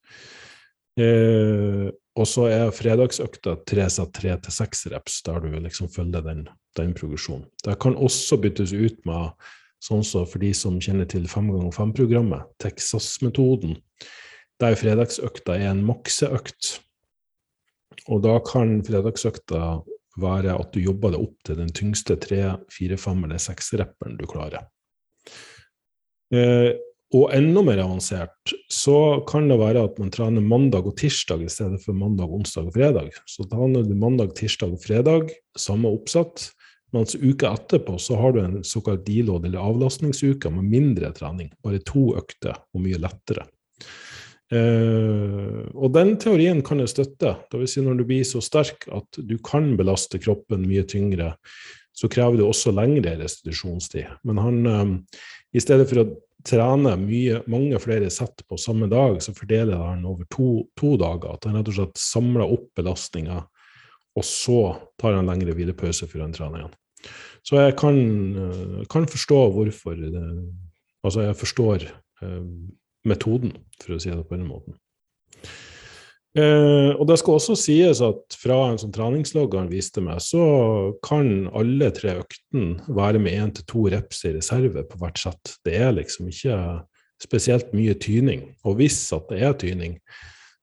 [1.00, 6.22] Eh, og så er fredagsøkta tre sett tre til seks reps, der du liksom følger
[6.26, 6.46] den,
[6.78, 7.48] den progresjonen.
[7.66, 9.34] Det kan også byttes ut med,
[9.84, 13.80] sånn som for de som kjenner til fem ganger fem-programmet, Texas-metoden,
[14.62, 16.78] der fredagsøkta er en makseøkt.
[18.08, 19.82] Og da kan fredagsøkta
[20.20, 22.42] være at du jobber deg opp til den tyngste tre,
[22.74, 24.66] fire, fem eller seks rapperen du klarer.
[26.34, 26.74] Eh,
[27.14, 31.52] og enda mer avansert så kan det være at man trener mandag og tirsdag i
[31.52, 33.12] stedet for mandag, onsdag og fredag.
[33.30, 36.48] Så trener du mandag, tirsdag og fredag, samme oppsatt.
[36.94, 41.52] Mens uka etterpå så har du en såkalt deload, eller avlastningsuke, med mindre trening.
[41.66, 43.46] Bare to økter og mye lettere.
[44.54, 47.38] Uh, og den teorien kan jeg støtte.
[47.50, 51.34] Det vil si når du blir så sterk at du kan belaste kroppen mye tyngre,
[51.94, 54.20] så krever det også lengre restitusjonstid.
[54.28, 54.94] Men han, um,
[55.54, 56.10] i stedet for å
[56.44, 61.38] trene mye, mange flere sett på samme dag, så fordeler han over to, to dager.
[61.38, 63.40] At han rett og slett samler opp belastninga,
[64.14, 64.60] og så
[65.02, 66.78] tar han lengre hvilepause før han trener igjen.
[67.44, 67.98] Så jeg kan,
[68.38, 70.28] uh, kan forstå hvorfor det,
[71.04, 71.82] Altså, jeg forstår
[72.24, 72.46] uh,
[73.08, 74.78] metoden, for å si det på den måten.
[76.34, 80.42] Eh, og det skal også sies at fra en sånn treningsloggeren viste meg, så
[81.06, 85.58] kan alle tre øktene være med én til to reps i reserve på hvert sett.
[85.66, 86.58] Det er liksom ikke
[87.22, 88.48] spesielt mye tyning.
[88.66, 90.00] Og hvis at det er tyning,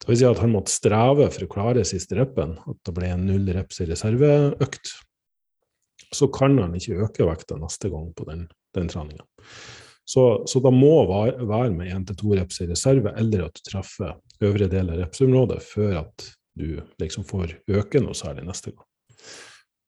[0.00, 3.12] det vil si at han måtte streve for å klare siste reppen, at det ble
[3.12, 4.94] en null reps i reserveøkt,
[6.10, 9.22] så kan han ikke øke vekta neste gang på den, den treninga.
[10.10, 13.62] Så, så da må være med én til to reps i reserve, eller at du
[13.68, 16.24] treffer øvre del av repsområdet før at
[16.58, 18.86] du liksom får øke noe særlig neste gang.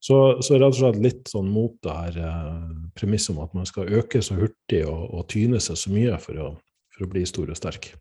[0.03, 2.63] Så, så rett og slett litt sånn mot det her eh,
[2.99, 6.39] premisset om at man skal øke så hurtig og, og tyne seg så mye for
[6.43, 6.49] å,
[6.95, 7.93] for å, bli stor og sterk.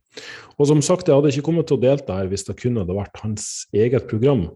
[0.57, 2.97] Og som sagt, jeg hadde ikke kommet til å delta her hvis det kun hadde
[2.97, 4.47] vært hans eget program.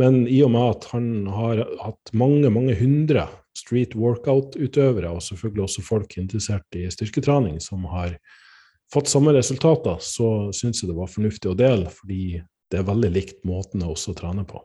[0.00, 5.66] Men i og med at han har hatt mange, mange hundre street workout-utøvere, og selvfølgelig
[5.68, 8.16] også folk interessert i styrketrening, som har
[8.92, 12.40] fått samme resultater, så syns jeg det var fornuftig å dele, fordi
[12.70, 14.58] det er veldig likt måten å også trene på.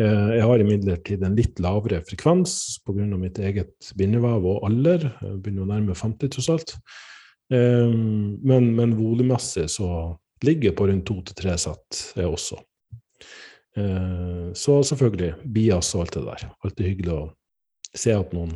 [0.00, 3.06] Eh, jeg har imidlertid en litt lavere frekvens pga.
[3.16, 5.10] mitt eget bindevev og alder.
[5.20, 6.74] Jeg begynner å nærme 50 tross alt.
[7.52, 12.58] Eh, men, men volummessig så ligger jeg på rundt to til tre sett, jeg også.
[13.76, 16.44] Eh, så selvfølgelig, bias og alt det der.
[16.64, 17.24] Alltid hyggelig å
[17.96, 18.54] se at noen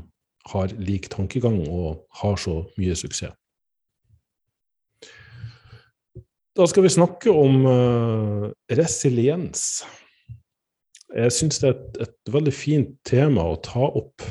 [0.50, 3.34] har lik tankegang og har så mye suksess.
[6.56, 9.82] Da skal vi snakke om uh, resiliens.
[11.12, 14.24] Jeg syns det er et, et, veldig fint tema å ta opp.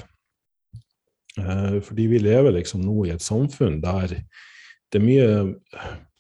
[1.38, 5.30] Uh, fordi vi lever liksom nå i et samfunn der det er mye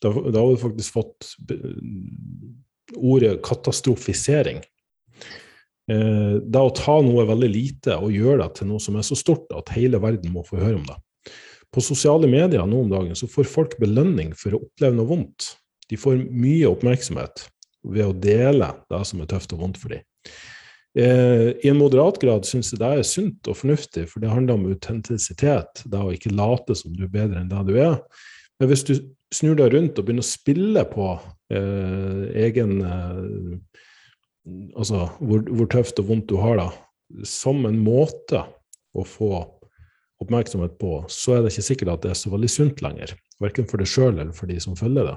[0.03, 1.32] da har vi faktisk fått
[2.96, 4.62] ordet katastrofisering.
[5.92, 9.18] Eh, det å ta noe veldig lite og gjøre det til noe som er så
[9.18, 10.98] stort at hele verden må få høre om det.
[11.74, 15.54] På sosiale medier nå om dagen så får folk belønning for å oppleve noe vondt.
[15.90, 17.48] De får mye oppmerksomhet
[17.86, 20.06] ved å dele det som er tøft og vondt for dem.
[20.96, 24.56] Eh, I en moderat grad syns jeg det er sunt og fornuftig, for det handler
[24.56, 25.84] om autentisitet.
[25.84, 28.00] Det å ikke late som du er bedre enn det du er.
[28.60, 28.93] Men hvis du
[29.34, 31.10] snur deg rundt og begynner å spille på
[31.53, 33.82] eh, egen eh,
[34.78, 36.68] Altså hvor, hvor, tøft og vondt du har det,
[37.26, 38.43] som en måte
[38.93, 39.39] å få
[40.22, 43.16] oppmerksomhet på, så er det ikke sikkert at det er så veldig sunt lenger.
[43.41, 45.16] Verken for deg sjøl eller for de som følger det.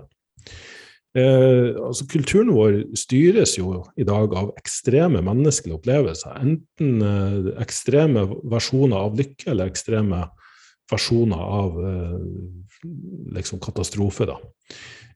[1.19, 6.41] Eh, altså Kulturen vår styres jo i dag av ekstreme menneskelige opplevelser.
[6.41, 10.25] Enten eh, ekstreme versjoner av lykke eller ekstreme
[10.91, 12.17] versjoner av eh,
[13.37, 14.29] liksom katastrofe.
[14.29, 14.39] da.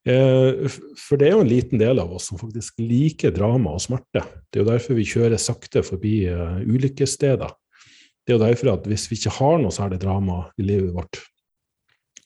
[0.03, 0.69] Eh,
[0.99, 4.25] for det er jo en liten del av oss som faktisk liker drama og smerte.
[4.51, 7.53] Det er jo derfor vi kjører sakte forbi uh, ulykkessteder.
[8.23, 11.23] Det er jo derfor at hvis vi ikke har noe særlig drama i livet vårt,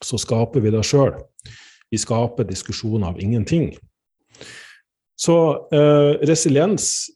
[0.05, 1.15] så skaper vi det sjøl.
[1.93, 3.71] Vi skaper diskusjoner av ingenting.
[5.17, 5.37] Så
[5.73, 7.09] eh, resiliens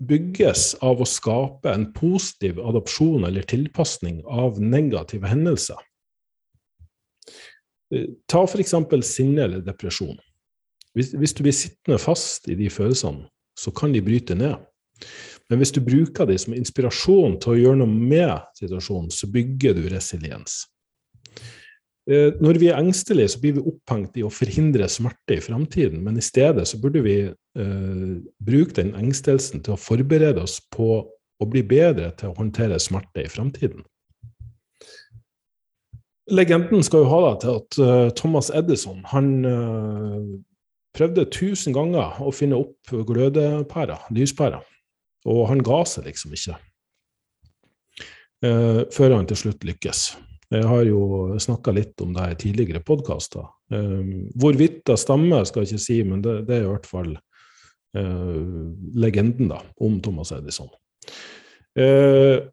[0.00, 5.78] bygges av å skape en positiv adopsjon eller tilpasning av negative hendelser.
[7.94, 8.74] Eh, ta f.eks.
[9.06, 10.18] sinne eller depresjon.
[10.96, 13.28] Hvis, hvis, du blir sittende fast i de følelsene,
[13.58, 14.58] så kan de bryte ned.
[15.50, 19.76] Men hvis du bruker dem som inspirasjon til å gjøre noe med situasjonen, så bygger
[19.76, 20.62] du resiliens.
[22.10, 26.02] Eh, når vi er engstelige, så blir vi opphengt i å forhindre smerte i framtiden,
[26.02, 28.06] men i stedet så burde vi eh,
[28.42, 30.96] bruke den engstelsen til å forberede oss på
[31.42, 33.84] å bli bedre til å håndtere smerte i framtiden.
[36.32, 40.20] Legenden skal jo ha det til at uh, Thomas Edison han uh,
[40.94, 44.62] prøvde tusen ganger å finne opp glødepærer, lyspærer,
[45.26, 46.54] og han ga seg liksom ikke.
[48.42, 50.12] Uh, før han til slutt lykkes.
[50.52, 51.02] Jeg har jo
[51.40, 53.46] snakka litt om det i tidligere podkaster.
[53.72, 57.14] Um, hvorvidt det stemmer, skal jeg ikke si, men det, det er i hvert fall
[57.96, 60.68] uh, legenden da, om Thomas Edison.
[61.78, 62.44] Uh,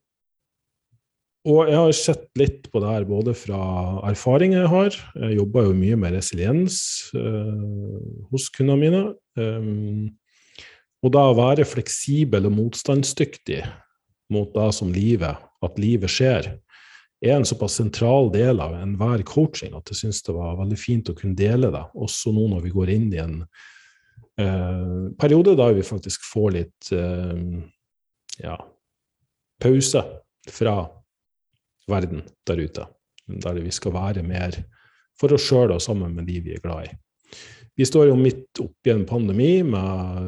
[1.50, 3.60] og jeg har sett litt på det her både fra
[4.08, 5.02] erfaringer jeg har.
[5.26, 6.80] Jeg jobber jo mye med resiliens
[7.16, 8.00] uh,
[8.32, 9.04] hos kundene mine.
[9.40, 10.08] Um,
[11.04, 13.62] og da å være fleksibel og motstandsdyktig
[14.36, 16.52] mot det som livet, at livet skjer,
[17.22, 21.12] er en såpass sentral del av enhver coaching at jeg syns det var veldig fint
[21.12, 23.36] å kunne dele det, også nå når vi går inn i en
[24.40, 27.36] eh, periode der vi faktisk får litt eh,
[28.40, 28.56] ja,
[29.60, 30.06] pause
[30.50, 30.78] fra
[31.90, 32.88] verden der ute.
[33.30, 34.56] Der vi skal være mer
[35.20, 36.96] for oss sjøl og sammen med de vi er glad i.
[37.80, 40.26] Vi står jo midt oppi en pandemi med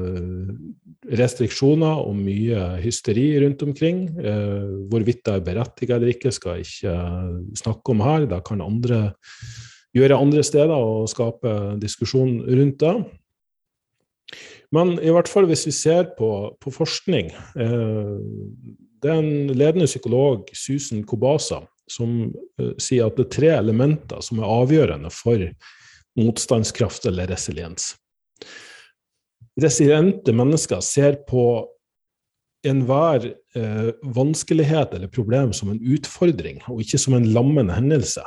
[1.19, 4.05] restriksjoner og mye hysteri rundt omkring.
[4.21, 6.93] Eh, hvorvidt det er berettiget eller ikke, skal jeg ikke
[7.59, 8.27] snakke om her.
[8.29, 9.01] Det kan andre
[9.97, 12.93] gjøre andre steder og skape diskusjon rundt det.
[14.71, 16.29] Men i hvert fall hvis vi ser på,
[16.63, 18.13] på forskning eh,
[19.03, 21.59] Det er en ledende psykolog, Susan Kobasa,
[21.91, 22.31] som
[22.61, 25.43] eh, sier at det er tre elementer som er avgjørende for
[26.19, 27.93] motstandskraft eller resiliens
[29.59, 31.45] resiliente mennesker ser på
[32.67, 33.25] enhver
[33.57, 38.23] eh, vanskelighet eller problem som en utfordring, og ikke som en lammende hendelse.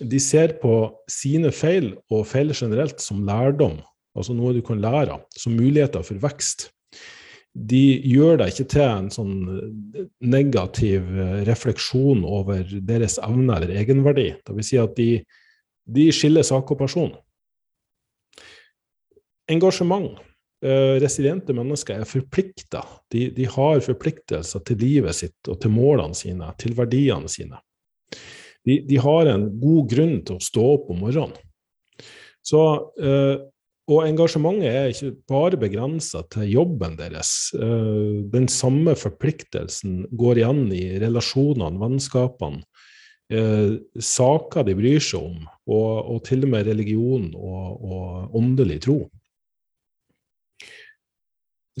[0.00, 3.78] De ser på sine feil, og feil generelt, som lærdom,
[4.16, 6.70] altså noe du kan lære av, som muligheter for vekst.
[7.56, 13.76] De gjør deg ikke til en sånn eh, negativ eh, refleksjon over deres evne eller
[13.76, 14.30] egenverdi.
[14.44, 15.10] Det vil si at de,
[15.86, 17.12] de skiller sak og person.
[19.50, 20.16] Engasjement
[20.66, 22.80] Residente mennesker er forplikta.
[23.12, 27.60] De, de, har forpliktelser til livet sitt og til målene sine, til verdiene sine.
[28.66, 31.36] De, de har en god grunn til å stå opp om morgenen.
[32.42, 32.62] Så
[32.98, 33.36] uh,
[33.86, 37.52] og engasjementet er ikke bare begrensa til jobben deres.
[37.54, 42.64] Eh, den samme forpliktelsen går igjen i relasjonene, vennskapene,
[43.30, 48.80] eh, saker de bryr seg om, og, og til og med religion og, og åndelig
[48.86, 49.00] tro.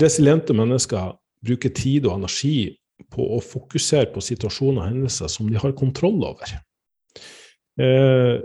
[0.00, 1.14] Resiliente mennesker
[1.46, 2.74] bruker tid og energi
[3.12, 6.56] på å fokusere på situasjoner og hendelser som de har kontroll over.
[7.80, 8.42] Eh,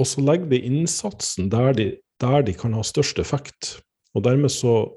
[0.00, 1.86] og så legger de innsatsen der de,
[2.22, 3.76] der de, kan ha størst effekt.
[4.14, 4.90] Og dermed så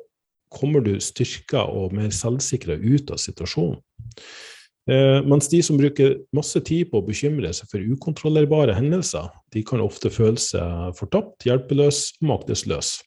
[0.54, 3.80] kommer du styrka og mer selvsikra ut av situasjonen.
[4.86, 9.64] Eh, mens de som bruker masse tid på å bekymre seg for ukontrollerbare hendelser, de
[9.66, 13.00] kan ofte føle seg fortapt, hjelpeløs og maktesløs.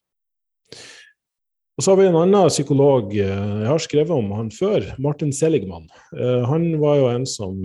[1.79, 5.31] Og så har vi en annen psykolog, eh, jeg har skrevet om han før, Martin
[5.33, 5.87] Seligman.
[6.17, 7.61] Eh, han var jo en som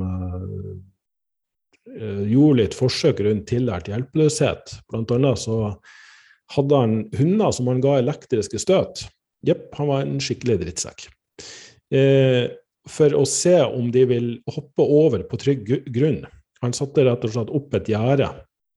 [1.93, 4.71] gjorde litt forsøk rundt tillært hjelpeløshet.
[4.89, 5.57] Blant annet så
[6.55, 9.03] hadde han hunder som han ga elektriske støt.
[9.45, 11.05] Jepp, han var en skikkelig drittsekk.
[11.93, 12.47] Eh,
[12.89, 16.23] for å se om de vil hoppe over på trygg grunn.
[16.63, 18.29] Han satte rett og slett opp et gjerde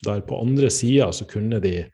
[0.06, 1.86] der på andre sida så kunne de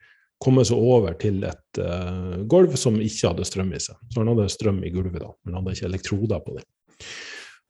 [0.43, 3.99] komme seg over til et uh, gulv som ikke hadde strøm i seg.
[4.11, 6.67] Så han hadde strøm i gulvet, da, men hadde ikke elektroder på det.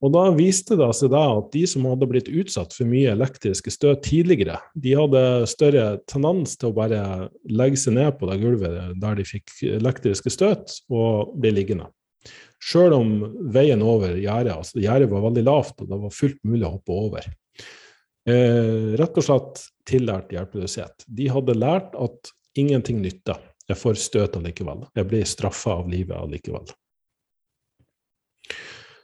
[0.02, 3.70] Og da viste det seg da at de som hadde blitt utsatt for mye elektriske
[3.70, 7.02] støt tidligere, de hadde større tendens til å bare
[7.46, 11.86] legge seg ned på det gulvet der de fikk elektriske støt, og bli liggende.
[12.62, 13.14] Sjøl om
[13.54, 16.98] veien over gjerdet altså gjerdet var veldig lavt, og det var fullt mulig å hoppe
[17.08, 17.30] over.
[18.30, 21.08] Eh, rett og slett tillært hjelpeløshet.
[21.10, 23.40] De hadde lært at ingenting nytter.
[23.66, 24.86] Jeg får støt allikevel.
[24.94, 26.70] Jeg blir straffa av livet allikevel.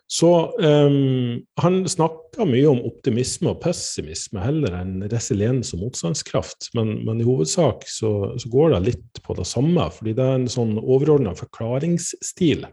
[0.08, 6.70] Så um, han snakka mye om optimisme og pessimisme heller enn resiliens og motstandskraft.
[6.78, 10.38] Men, men i hovedsak så, så, går det litt på det samme, fordi det er
[10.38, 12.64] en sånn overordna forklaringsstil.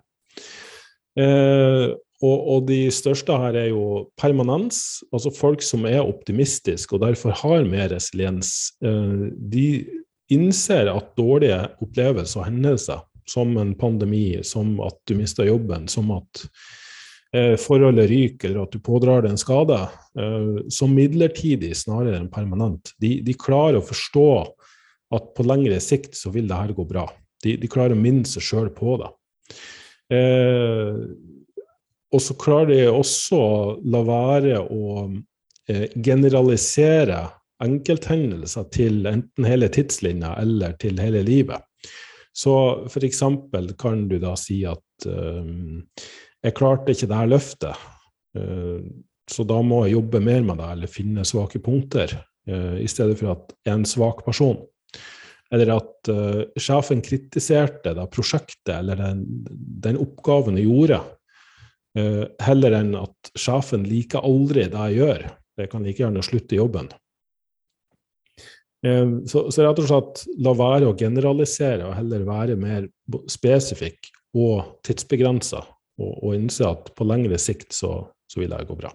[1.15, 7.03] Uh, og, og, de største her er jo permanens, altså folk som er optimistiske og
[7.03, 8.71] derfor har mer resiliens.
[8.79, 9.65] Eh, de
[10.31, 16.15] innser at dårlige opplevelser og hendelser, som en pandemi, som at du mister jobben, som
[16.15, 16.47] at
[17.35, 19.77] Eh, forholdet ryker, eller at du pådrar deg en skade,
[20.19, 22.93] eh, som midlertidig snarere enn permanent.
[23.01, 24.27] De, de, klarer å forstå
[25.17, 27.03] at på lengre sikt så vil det her gå bra.
[27.43, 29.09] De, de klarer å minne seg sjøl på det.
[30.13, 30.99] Eh,
[32.15, 33.55] og så klarer de også å
[33.91, 35.07] la være å
[35.69, 37.23] eh, generalisere
[37.63, 41.63] enkelthendelser til enten hele tidslinja eller til hele livet.
[42.35, 42.53] Så
[42.99, 45.51] eksempel kan du da si at eh,
[46.45, 47.85] jeg klarte ikke det her løftet,
[48.37, 48.79] eh,
[49.25, 52.11] så da må jeg jobbe mer med det, eller finne svake punkter,
[52.47, 54.59] eh, i stedet for at jeg er en svak person.
[55.55, 59.23] Eller at uh, sjefen kritiserte da, prosjektet eller den,
[59.85, 60.99] den oppgaven jeg gjorde,
[61.99, 65.25] uh, heller enn at sjefen liker aldri det jeg gjør.
[65.61, 66.91] Jeg kan like gjerne slutte jobben.
[68.85, 72.89] Uh, så, så, rett og slett la være å generalisere, og heller være mer
[73.31, 77.97] spesifikk og tidsbegrensa og, og innse at på lengre sikt så,
[78.27, 78.91] så vil det gå bra.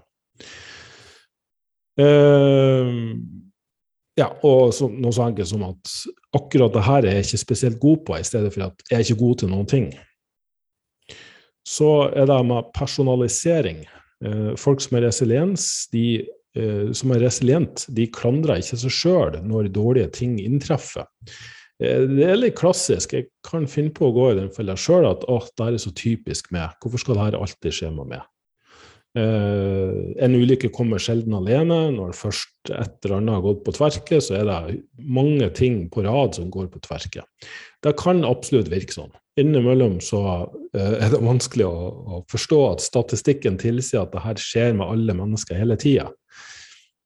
[2.00, 3.16] Uh,
[4.20, 5.94] ja, og så, noe så enkelt som at
[6.36, 9.06] akkurat det her er jeg ikke spesielt god på, i stedet for at jeg er
[9.06, 9.88] ikke god til noen ting.
[11.66, 13.84] Så er det med personalisering.
[14.24, 15.64] Uh, folk som er resiliens,
[15.94, 16.22] de
[16.58, 21.08] uh, som er resilient, de klandrer ikke seg sjøl når dårlige ting inntreffer.
[21.80, 23.14] Eh, det er litt klassisk.
[23.16, 25.92] Jeg kan finne på å gå i den fella sjøl at åh, det er så
[25.96, 26.76] typisk meg.
[26.82, 28.26] Hvorfor skal dette alltid skje med meg?
[29.18, 31.78] Uh, en ulykke kommer sjelden alene.
[31.96, 36.04] Når først et eller annet har gått på tverke, så er det mange ting på
[36.06, 37.24] rad som går på tverke.
[37.82, 39.10] Det kan absolutt virke sånn.
[39.40, 44.40] Innimellom så uh, er det vanskelig å, å, forstå at statistikken tilsier at det her
[44.42, 46.10] skjer med alle mennesker hele tida.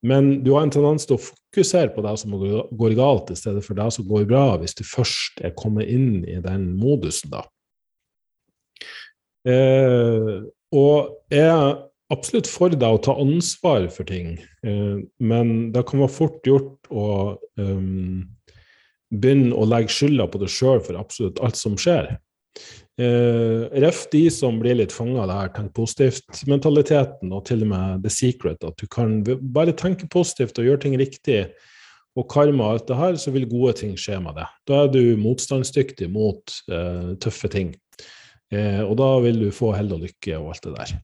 [0.04, 3.62] Men du har en tendens til å fokusere på det som går galt, i stedet
[3.64, 7.46] for det som går bra, hvis du først er kommet inn i den modusen, da.
[9.48, 10.44] Eh,
[10.76, 11.74] og jeg
[12.12, 14.36] absolutt for deg å ta ansvar for ting,
[14.66, 17.06] eh, men det kan være fort gjort å
[17.60, 18.24] um,
[19.14, 22.16] begynne å legge skylda på deg sjøl for absolutt alt som skjer.
[22.94, 27.70] Uh, ref de som blir litt fanga av det her tenk positivt-mentaliteten, og til og
[27.72, 31.48] med the secret, at du kan bare tenke positivt og gjøre ting riktig,
[32.14, 34.46] og karma og alt det her, så vil gode ting skje med det.
[34.70, 37.74] Da er du motstandsdyktig mot uh, tøffe ting.
[38.54, 40.94] Uh, og da vil du få hell og lykke og alt det der.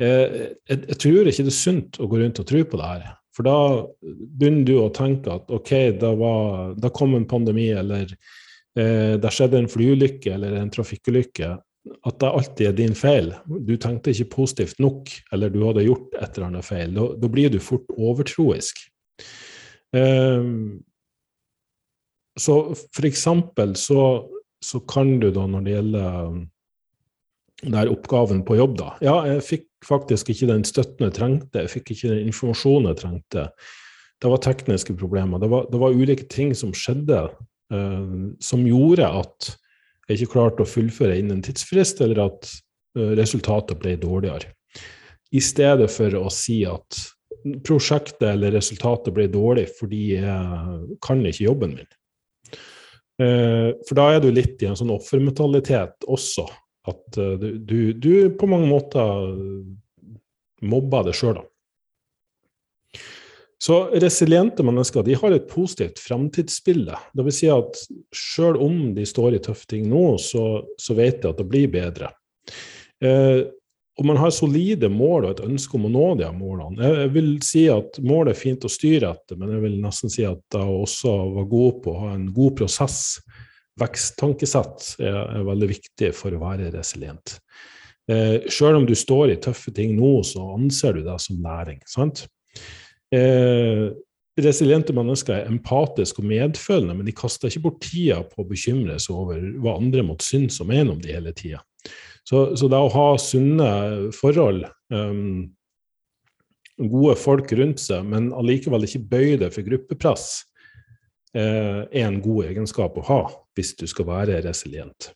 [0.00, 3.10] Jeg, jeg, tror ikke det er sunt å gå rundt og tro på det her.
[3.36, 3.56] For da
[4.02, 9.32] begynner du å tenke at OK, da, var, da kom en pandemi, eller eh, det
[9.32, 11.52] skjedde en flyulykke eller en trafikkulykke.
[12.06, 13.32] At det alltid er din feil.
[13.66, 16.92] Du tenkte ikke positivt nok, eller du hadde gjort et eller annet feil.
[16.98, 18.84] Da, da blir du fort overtroisk.
[19.96, 20.48] Eh,
[22.40, 24.28] så for eksempel så,
[24.64, 26.36] så kan du da, når det gjelder
[27.62, 28.88] der oppgaven på jobb, da.
[29.04, 33.00] Ja, jeg fikk faktisk ikke den støtten jeg trengte, jeg fikk ikke den informasjonen jeg
[33.02, 33.46] trengte.
[34.22, 35.42] Det var tekniske problemer.
[35.42, 39.52] Det var, det var ulike ting som skjedde uh, som gjorde at
[40.08, 42.50] jeg ikke klarte å fullføre innen tidsfrist, eller at
[42.98, 44.50] uh, resultatet ble dårligere.
[45.32, 46.98] I stedet for å si at
[47.66, 51.88] prosjektet eller resultatet ble dårlig fordi jeg kan ikke jobben min.
[53.22, 56.46] Uh, for da er du litt i en sånn offermentalitet også.
[56.88, 59.32] At uh, du, du, på mange måter
[60.62, 61.48] mobber det sjøl, da.
[63.62, 66.96] Så resiliente mennesker de har et positivt fremtidsbilde.
[67.14, 67.78] Vil si at
[68.10, 71.68] sjøl om de står i tøffe ting nå, så, så, vet de at det blir
[71.70, 72.10] bedre.
[72.98, 73.44] Eh,
[74.00, 76.82] og man har solide mål og et ønske om å nå de målene.
[76.82, 80.10] Jeg, jeg vil si at målet er fint å styre etter, men jeg vil nesten
[80.10, 83.02] si at jeg også var god på å ha en god prosess
[83.80, 87.38] Veksttankesett er, er, veldig viktig for å være resilient.
[88.10, 91.80] Eh, Sjøl om du står i tøffe ting nå, så anser du deg som læring.
[91.88, 92.26] sant?
[93.12, 93.88] Eh,
[94.40, 98.98] resiliente mennesker er empatiske og medfølende, men de kaster ikke bort tida på å bekymre
[99.00, 101.60] seg over hva andre måtte synes om en om de hele tida.
[102.28, 103.68] Så, så, det å ha sunne
[104.14, 104.64] forhold,
[104.94, 105.50] um,
[106.78, 110.44] gode folk rundt seg, men allikevel ikke bøye det for gruppepress,
[111.32, 113.22] er en god egenskap å ha
[113.56, 115.12] hvis du skal være resilient.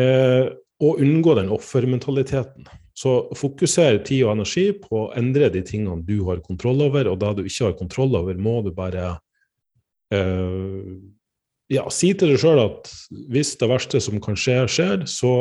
[0.00, 2.68] Eh, og unngå den offermentaliteten.
[2.96, 7.20] Så fokuser tid og energi på å endre de tingene du har kontroll over, og
[7.20, 9.14] da du ikke har kontroll over, må du bare
[10.12, 10.92] eh,
[11.70, 12.90] ja, si til deg sjøl at
[13.32, 15.34] hvis det verste som kan skje, skjer, så,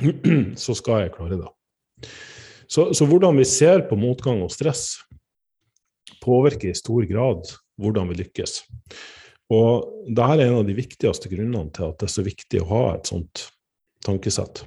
[0.64, 2.10] så skal jeg klare det.
[2.70, 5.00] Så, så, hvordan vi ser på motgang og stress,
[6.22, 8.60] påvirker i stor grad hvordan vi lykkes.
[9.50, 12.68] Og dette er en av de viktigste grunnene til at det er så viktig å
[12.70, 13.48] ha et sånt
[14.06, 14.62] tankesett.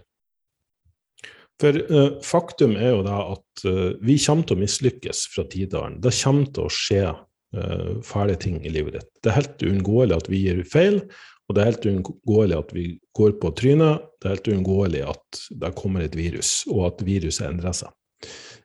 [1.61, 5.99] For uh, faktum er jo det at uh, vi kommer til å mislykkes fra tidalen.
[6.03, 9.11] Det kommer til å skje uh, fæle ting i livet ditt.
[9.21, 10.99] Det er helt uunngåelig at vi gir feil,
[11.47, 14.09] og det er helt uunngåelig at vi går på trynet.
[14.19, 17.93] Det er helt uunngåelig at det kommer et virus, og at viruset endrer seg.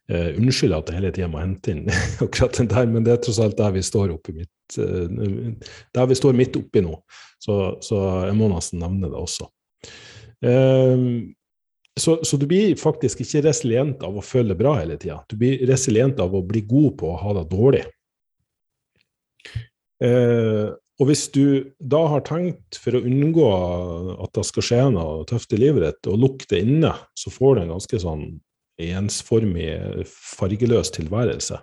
[0.08, 1.82] Uh, unnskyld at jeg hele tida må hente inn
[2.24, 6.08] akkurat den der, men det er tross alt der vi står oppi mitt, uh, der
[6.08, 6.94] vi står midt oppi nå.
[7.44, 9.50] Så, så, jeg må nesten nevne det også.
[10.40, 11.28] Uh,
[11.98, 15.18] så, så, du blir faktisk ikke resilient av å føle det bra hele tida.
[15.28, 17.84] Du blir resilient av å bli god på å ha det dårlig.
[19.98, 23.48] og hvis du da har tenkt, for å unngå
[24.22, 27.64] at det skal skje noe tøft i livet ditt, å lukke inne, så får du
[27.64, 28.28] en ganske sånn
[28.78, 31.58] ensformig, fargeløs tilværelse.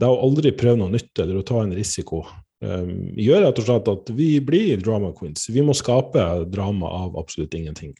[0.00, 2.24] Det å aldri prøve noe nytt eller å ta en risiko
[2.64, 5.46] um, gjør rett og slett at vi blir drama queens.
[5.52, 7.94] Vi må skape drama av absolutt ingenting.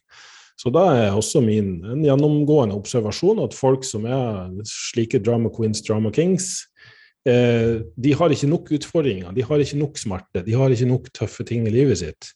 [0.59, 5.81] Så da er også min en gjennomgående observasjon at folk som er slike drama queens,
[5.85, 6.67] drama kings,
[7.27, 11.09] eh, de har ikke nok utfordringer, de har ikke nok smerte, de har ikke nok
[11.15, 12.31] tøffe ting i livet sitt.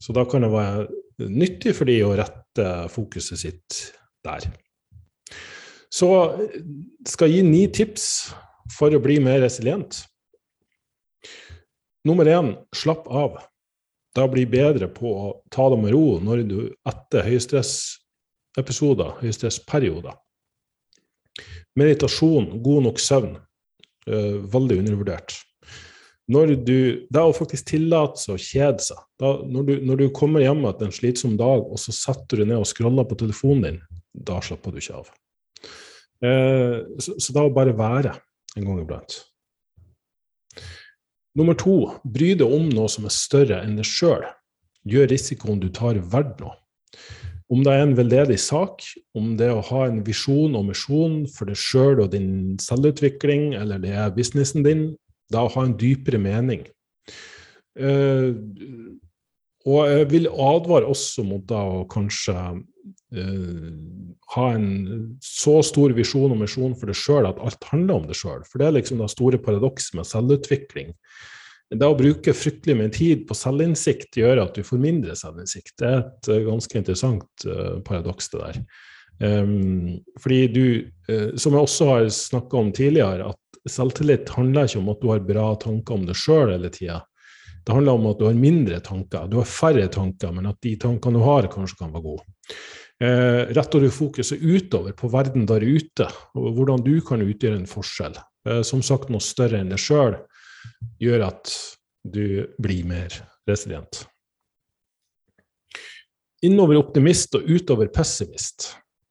[0.00, 0.88] Så da kan det være
[1.28, 3.80] nyttig for de å rette fokuset sitt
[4.24, 4.48] der.
[5.90, 6.08] Så
[7.08, 8.06] skal jeg gi ni tips
[8.70, 10.04] for å bli mer resilient.
[12.06, 13.40] Nummer én slapp av.
[14.16, 20.16] Da bli bedre på å ta det med ro når du etter høystressepisoder, høystressperioder.
[21.78, 23.36] Meditasjon, god nok søvn,
[24.10, 25.36] uh, veldig undervurdert.
[26.30, 28.98] Når du, det å faktisk tillate seg å kjede seg.
[29.18, 32.46] Da, når, du, når, du, kommer hjem etter en slitsom dag, og så setter du
[32.46, 33.80] ned og scroller på telefonen din,
[34.14, 35.10] da slapper du ikke av.
[36.20, 38.14] Eh, så, så da å bare være
[38.58, 39.20] en gang iblant.
[41.38, 44.26] Nummer to, bry deg om noe som er større enn deg sjøl.
[44.90, 46.56] Gjør risikoen du tar, verdt noe.
[47.50, 48.84] Om det er en veldedig sak,
[49.18, 53.56] om det er å ha en visjon og misjon for deg sjøl og din selvutvikling,
[53.58, 54.84] eller det er businessen din,
[55.30, 56.62] det er å ha en dypere mening.
[57.78, 58.34] Uh,
[59.66, 62.34] og jeg vil advare også mot da å kanskje
[63.10, 68.18] ha en så stor visjon og misjon for deg sjøl at alt handler om deg
[68.18, 68.44] sjøl.
[68.46, 70.92] For det er liksom det store paradokset med selvutvikling.
[71.70, 75.76] Det å bruke fryktelig mye tid på selvinnsikt gjør at du får mindre selvinnsikt.
[75.78, 78.62] Det er et uh, ganske interessant uh, paradoks, det der.
[79.20, 80.64] Um, fordi du,
[81.36, 85.26] som jeg også har snakka om tidligere, at selvtillit handler ikke om at du har
[85.26, 87.02] bra tanker om deg sjøl hele tida.
[87.66, 89.26] Det handler om at du har mindre tanker.
[89.28, 92.24] Du har færre tanker, men at de tankene du har, kanskje kan være gode.
[93.00, 97.70] Eh, retter du fokuset utover på verden der ute, og hvordan du kan utgjøre en
[97.70, 98.18] forskjell.
[98.48, 100.18] Eh, som sagt, noe større enn deg sjøl
[101.00, 101.54] gjør at
[102.04, 103.16] du blir mer
[103.48, 104.04] resilient.
[106.44, 108.70] Innover optimist og utover pessimist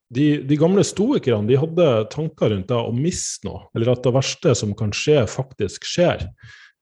[0.09, 4.13] de, de, gamle stoikerne de hadde tanker rundt det å miste noe, eller at det
[4.15, 6.25] verste som kan skje, faktisk skjer.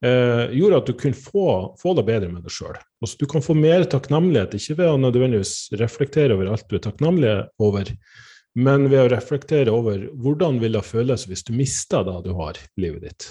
[0.06, 1.48] Eh, gjorde at du kunne få,
[1.82, 2.78] få det bedre med deg sjøl.
[3.02, 6.84] Altså, du kan få mer takknemlighet, ikke ved å nødvendigvis reflektere over alt du er
[6.86, 7.34] takknemlig
[7.66, 7.90] over,
[8.58, 12.60] men ved å reflektere over hvordan vil det føles hvis du mister det du har
[12.62, 13.30] i livet ditt.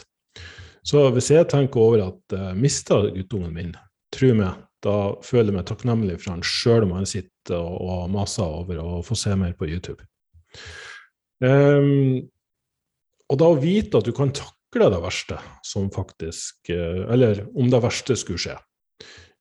[0.87, 3.73] Så hvis jeg tenker over at jeg uh, guttungen min,
[4.15, 8.11] tro meg, da føler jeg meg takknemlig for han sjøl om han sitter og, og
[8.15, 10.03] maser over å få se mer på YouTube.
[11.43, 12.27] Um,
[13.31, 17.71] og da å vite at du kan takle det verste som faktisk uh, Eller om
[17.71, 18.57] det verste skulle skje.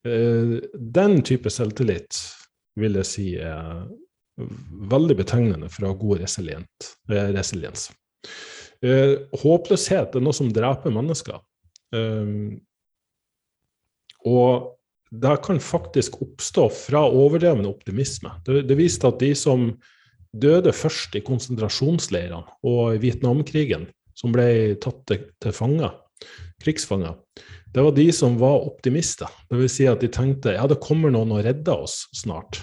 [0.06, 2.20] Uh, den type selvtillit
[2.76, 3.86] vil jeg si er
[4.92, 7.90] veldig betegnende for å ha god uh, resiliens.
[9.42, 11.40] håpløshet er noe som dreper mennesker.
[14.26, 14.76] Og
[15.16, 18.34] det kan faktisk oppstå fra overdreven optimisme.
[18.46, 19.70] Det, det viste at de som
[20.36, 24.48] døde først i konsentrasjonsleirene og i Vietnamkrigen, som ble
[24.82, 25.94] tatt til, til fanger,
[26.64, 27.18] krigsfanger,
[27.76, 29.32] det var de som var optimister.
[29.52, 29.74] Dvs.
[29.74, 32.62] Si at de tenkte ja, det kommer noen og redder oss snart.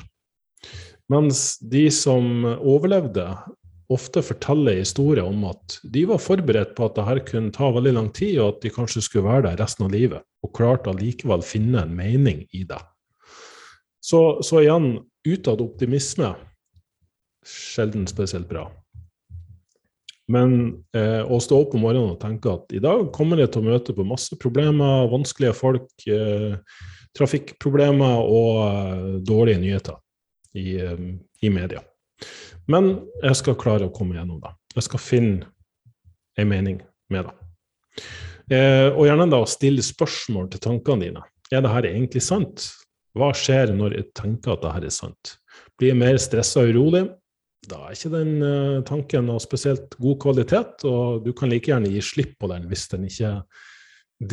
[1.13, 3.27] Mens de som overlevde,
[3.93, 8.09] ofte forteller historier om at de var forberedt på at dette kunne ta veldig lang
[8.17, 11.85] tid, og at de kanskje skulle være der resten av livet, og klarte allikevel finne
[11.85, 12.81] en mening i det.
[14.03, 14.95] Så, så igjen,
[15.29, 16.33] utad optimisme
[17.47, 18.71] sjelden spesielt bra.
[20.31, 23.65] Men eh, å stå opp om morgenen og tenke at i dag kommer jeg til
[23.65, 26.55] å møte på masse problemer, vanskelige folk, eh,
[27.19, 29.99] trafikkproblemer og eh, dårlige nyheter
[30.55, 31.03] i, eh,
[31.43, 31.83] i media.
[32.71, 34.53] Men jeg skal klare å komme gjennom det.
[34.77, 35.51] Jeg skal finne
[36.39, 36.79] en mening
[37.13, 37.35] med det.
[38.53, 41.25] Eh, og gjerne da stille spørsmål til tankene dine.
[41.53, 42.71] Er det her egentlig sant?
[43.19, 45.35] Hva skjer når jeg tenker at det her er sant?
[45.77, 47.05] Blir jeg mer stressa og urolig?
[47.71, 51.93] Da er ikke den uh, tanken noe spesielt god kvalitet, og du kan like gjerne
[51.93, 53.37] gi slipp på den hvis den ikke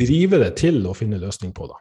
[0.00, 1.78] driver deg til å finne løsning på det.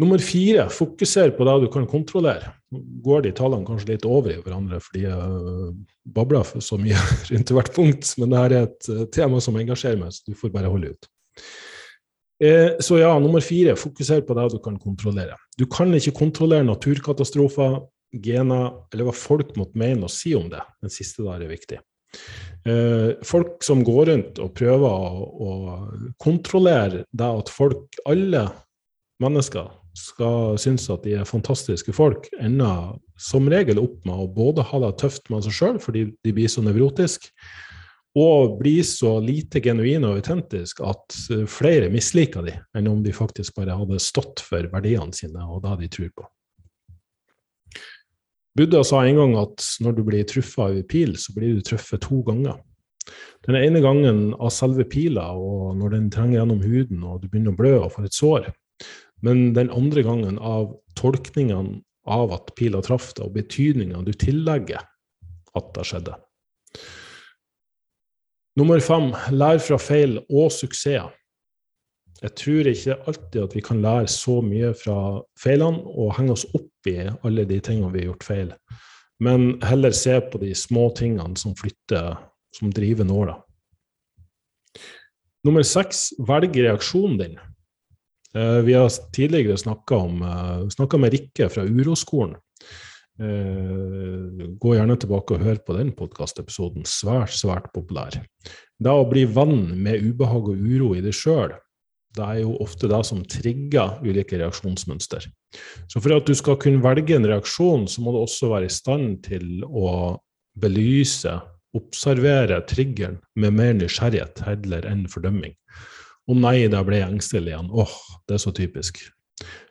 [0.00, 2.54] Nummer fire, fokuser på det du kan kontrollere.
[3.04, 5.72] Går de tallene kanskje litt over i hverandre fordi jeg
[6.16, 6.96] babler for så mye
[7.32, 10.54] rundt hvert punkt, men dette er et eh, tema som engasjerer meg, så du får
[10.54, 11.10] bare holde ut.
[12.40, 15.36] Eh, så ja, nummer fire, fokuser på det du kan kontrollere.
[15.60, 17.82] Du kan ikke kontrollere naturkatastrofer,
[18.12, 20.62] gener eller hva folk måtte mene og si om det.
[20.82, 21.80] Den siste der er viktig.
[22.68, 25.50] Eh, folk som går rundt og prøver å, å
[26.20, 28.48] kontrollere det at folk, alle
[29.22, 34.64] mennesker, skal synes at de er fantastiske folk, ender som regel opp med å både
[34.68, 37.32] ha det tøft med seg sjøl fordi de blir så nevrotiske,
[38.18, 41.18] og blir så lite genuine og autentiske at
[41.50, 45.76] flere misliker de, enn om de faktisk bare hadde stått for verdiene sine og det
[45.84, 46.26] de tror på.
[48.60, 51.62] Buddha sa en gang at når du blir truffet av en pil, så blir du
[51.64, 52.58] truffet to ganger.
[53.46, 57.54] Den ene gangen av selve pila, og når den trenger gjennom huden og du begynner
[57.54, 58.50] å blø og får et sår.
[59.24, 64.84] Men den andre gangen av tolkningene av at pila traff deg, og betydninga du tillegger
[65.56, 66.18] at det skjedde.
[68.60, 71.08] Nummer fem lær fra feil og suksesser.
[72.20, 74.96] Jeg tror ikke alltid at vi kan lære så mye fra
[75.40, 78.50] feilene og henge oss opp i alle de tingene vi har gjort feil,
[79.24, 82.18] men heller se på de små tingene som flytter,
[82.56, 83.38] som driver nåla.
[85.48, 87.38] Nummer seks velg reaksjonen din.
[88.36, 92.36] Eh, vi har tidligere snakka uh, med Rikke fra Uroskolen.
[93.20, 96.84] Uh, gå gjerne tilbake og hør på den podkastepisoden.
[96.88, 98.20] Svært, svært populær.
[98.80, 101.56] Det å bli venn med ubehag og uro i deg sjøl,
[102.16, 105.28] det er jo ofte det som trigger ulike reaksjonsmønster.
[105.90, 108.74] Så for at du skal kunne velge en reaksjon, så må du også være i
[108.74, 110.18] stand til å
[110.60, 111.36] belyse,
[111.76, 115.54] observere triggeren med mer nysgjerrighet heller enn fordømming.
[116.30, 117.70] Å nei, da ble jeg engstelig igjen.
[117.70, 117.94] Åh,
[118.26, 118.98] det er så typisk.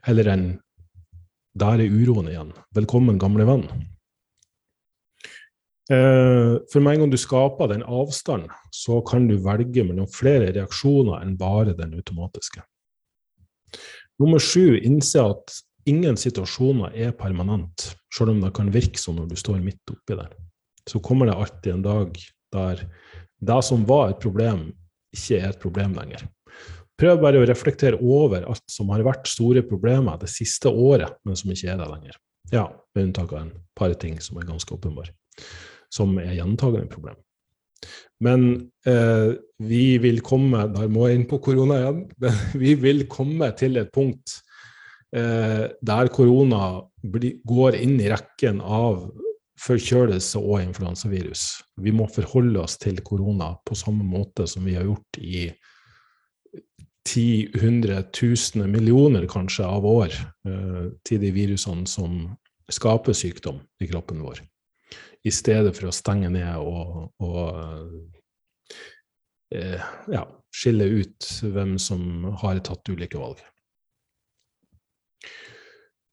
[0.08, 0.48] Heller enn
[1.60, 2.54] der er uroen igjen.
[2.78, 3.68] Velkommen, gamle venn.
[5.90, 10.52] Eh, for med en gang du skaper den avstanden, så kan du velge mellom flere
[10.54, 12.62] reaksjoner enn bare den automatiske.
[14.22, 15.56] Nummer sju, innse at
[15.90, 20.18] ingen situasjoner er permanent, selv om det kan virke sånn når du står midt oppi
[20.20, 20.36] der.
[20.90, 22.20] Så kommer det alltid en dag
[22.54, 22.84] der
[23.40, 24.68] det som var et problem,
[25.16, 26.28] ikke er et problem lenger.
[27.00, 31.38] Prøv bare å reflektere over alt som har vært store problemer det siste året, men
[31.40, 32.18] som ikke er det lenger.
[32.52, 35.14] Ja, med unntak av en par ting som er ganske åpenbare,
[35.94, 37.18] som er gjentagende problem.
[38.20, 38.46] Men
[38.88, 39.32] eh,
[39.64, 42.02] vi vil komme Der må jeg inn på korona igjen.
[42.64, 44.42] vi vil komme til et punkt
[45.16, 46.82] eh, der korona
[47.48, 49.08] går inn i rekken av
[49.60, 51.46] forkjølelse og influensavirus.
[51.84, 55.50] Vi må forholde oss til korona på samme måte som vi har gjort i
[57.10, 62.22] ti, hundre, tusener, millioner kanskje av år eh, til de virusene som
[62.70, 64.44] skaper sykdom i kroppen vår,
[65.28, 67.50] i stedet for å stenge ned og, og
[69.56, 70.24] eh, ja,
[70.56, 73.42] skille ut hvem som har tatt ulike valg.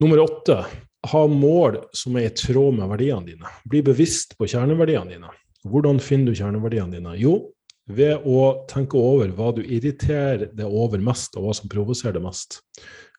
[0.02, 0.58] Nummer åtte
[1.06, 3.52] ha mål som er i tråd med verdiene dine.
[3.68, 5.30] Bli bevisst på kjerneverdiene dine.
[5.66, 7.14] Hvordan finner du kjerneverdiene dine?
[7.20, 7.38] Jo,
[7.86, 12.26] ved å tenke over hva du irriterer deg over mest, og hva som provoserer deg
[12.26, 12.60] mest.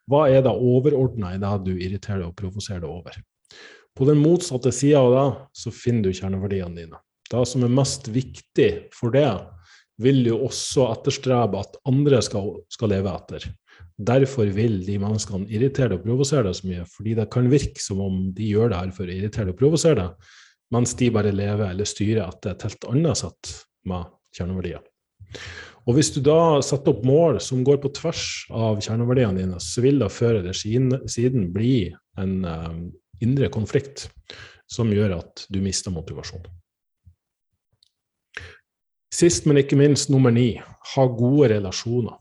[0.07, 3.17] Hva er det overordna i det du irriterer deg og provoserer deg over?
[3.97, 5.27] På den motsatte sida av det,
[5.57, 6.99] så finner du kjerneverdiene dine.
[7.27, 9.29] Det som er mest viktig for det,
[9.97, 13.47] vil du også etterstrebe at andre skal, skal leve etter.
[13.97, 17.81] Derfor vil de menneskene irritere deg og provosere deg så mye, fordi det kan virke
[17.81, 20.35] som om de gjør det her for å irritere deg og provosere deg,
[20.75, 23.55] mens de bare lever eller styrer etter et helt annet sett
[23.89, 24.85] med kjerneverdier.
[25.87, 29.81] Og Hvis du da setter opp mål som går på tvers av kjerneverdiene dine, så
[29.81, 31.77] vil det før eller siden bli
[32.19, 32.73] en uh,
[33.23, 34.07] indre konflikt
[34.69, 36.45] som gjør at du mister motivasjon.
[39.13, 40.57] Sist, men ikke minst, nummer ni
[40.93, 42.17] ha gode relasjoner.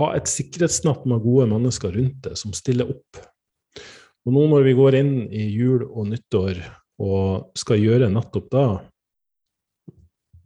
[0.00, 3.20] Ha et sikkerhetsnett med gode mennesker rundt deg som stiller opp.
[4.24, 6.62] Og nå når vi går inn i jul og nyttår
[7.02, 8.66] og skal gjøre nettopp det,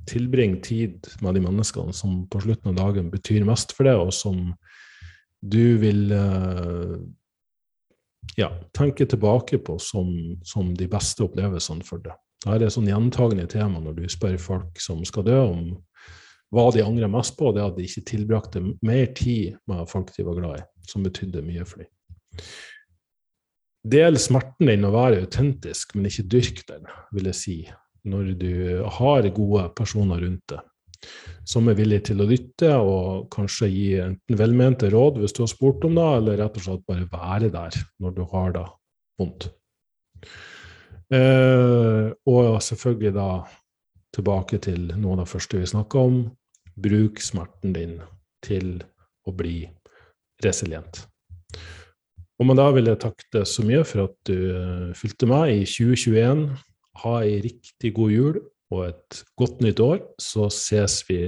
[0.06, 4.14] tilbringe tid med de menneskene som på slutten av dagen betyr mest for deg, og
[4.14, 4.52] som
[5.42, 6.96] du vil uh,
[8.34, 10.10] ja, tenke tilbake på som,
[10.44, 12.16] som, de beste opplevelsene for deg.
[12.44, 15.62] Dette er et sånn gjentagende tema når du spør folk som skal dø, om
[16.54, 17.50] hva de angrer mest på.
[17.54, 21.44] Det at de ikke tilbrakte mer tid med folk de var glad i, som betydde
[21.46, 21.90] mye for dem.
[23.86, 27.58] Del smerten din og være autentisk, men ikke dyrk den, vil jeg si
[28.06, 28.52] når du
[28.98, 30.62] har gode personer rundt deg
[31.46, 35.52] som er villige til å lytte og kanskje gi enten velmente råd hvis du har
[35.52, 38.66] spurt om det, eller rett og slett bare være der når du har det
[39.20, 39.48] vondt.
[41.14, 43.30] Eh, og selvfølgelig da
[44.16, 46.22] tilbake til noe av det første vi snakka om.
[46.76, 47.98] Bruk smerten din
[48.44, 48.78] til
[49.26, 49.64] å bli
[50.44, 51.04] resilient.
[52.36, 55.54] Og med det vil jeg takke deg så mye for at du uh, fulgte meg
[55.54, 56.42] i 2021
[57.02, 58.36] ha ei riktig god jul
[58.70, 60.00] og et godt nytt år.
[60.20, 61.20] Så ses vi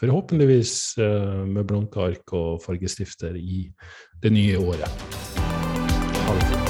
[0.00, 3.66] forhåpentligvis eh, med blanke ark og fargestifter i
[4.22, 4.88] det nye året.
[6.26, 6.65] Ha det fint.